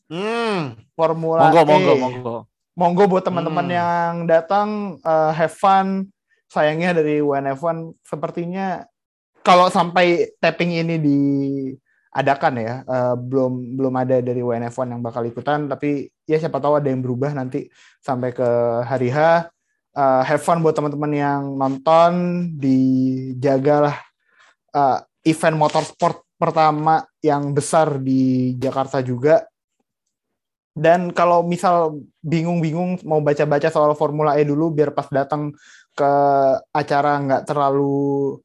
[0.07, 0.79] Hmm.
[0.95, 1.67] Formula monggo, E.
[1.67, 2.37] Monggo, monggo,
[2.79, 3.03] monggo.
[3.11, 3.77] buat teman-teman hmm.
[3.77, 4.69] yang datang
[5.03, 6.07] uh, have fun.
[6.51, 8.87] Sayangnya dari WNF1 sepertinya
[9.43, 11.21] kalau sampai tapping ini di
[12.11, 16.83] adakan ya uh, belum belum ada dari WNF1 yang bakal ikutan tapi ya siapa tahu
[16.83, 17.71] ada yang berubah nanti
[18.03, 18.49] sampai ke
[18.83, 19.47] hari H
[19.97, 22.13] uh, have fun buat teman-teman yang nonton
[22.59, 23.97] dijagalah
[24.75, 29.45] uh, event motorsport pertama yang besar di Jakarta juga.
[30.71, 35.51] Dan kalau misal bingung-bingung mau baca-baca soal Formula E dulu biar pas datang
[35.93, 36.13] ke
[36.73, 38.39] acara nggak terlalu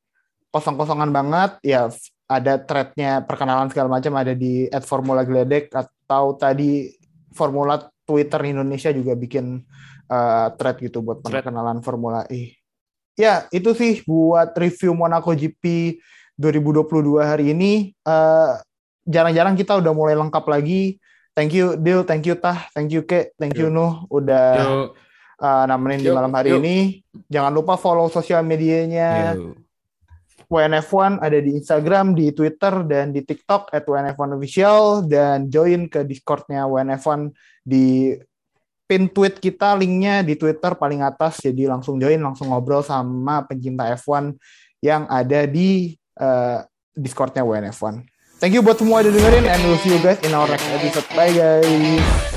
[0.50, 1.88] kosong-kosongan banget ya
[2.26, 6.90] ada threadnya perkenalan segala macam ada di at Formula Gledek atau tadi
[7.32, 9.62] Formula Twitter Indonesia juga bikin
[10.10, 12.58] uh, thread gitu buat perkenalan Formula E.
[13.16, 15.96] Ya, itu sih buat review Monaco GP
[16.36, 17.96] 2022 hari ini.
[18.04, 18.52] eh,
[19.08, 21.00] jarang-jarang kita udah mulai lengkap lagi.
[21.32, 24.88] Thank you Dil, thank you Tah, thank you Ke, thank you Nuh udah
[25.40, 26.78] uh, nemenin di malam hari ini.
[27.28, 29.36] Jangan lupa follow sosial medianya.
[29.36, 29.56] Yo.
[30.46, 35.04] WNF1 ada di Instagram, di Twitter, dan di TikTok at WNF1 Official.
[35.10, 37.34] Dan join ke Discordnya WNF1
[37.66, 38.14] di
[38.86, 43.90] pin tweet kita linknya di Twitter paling atas jadi langsung join langsung ngobrol sama pencinta
[43.98, 44.38] F1
[44.82, 46.62] yang ada di uh,
[46.96, 48.06] Discordnya WNF1.
[48.40, 50.68] Thank you buat semua yang udah dengerin and we'll see you guys in our next
[50.70, 51.08] episode.
[51.18, 52.35] Bye guys.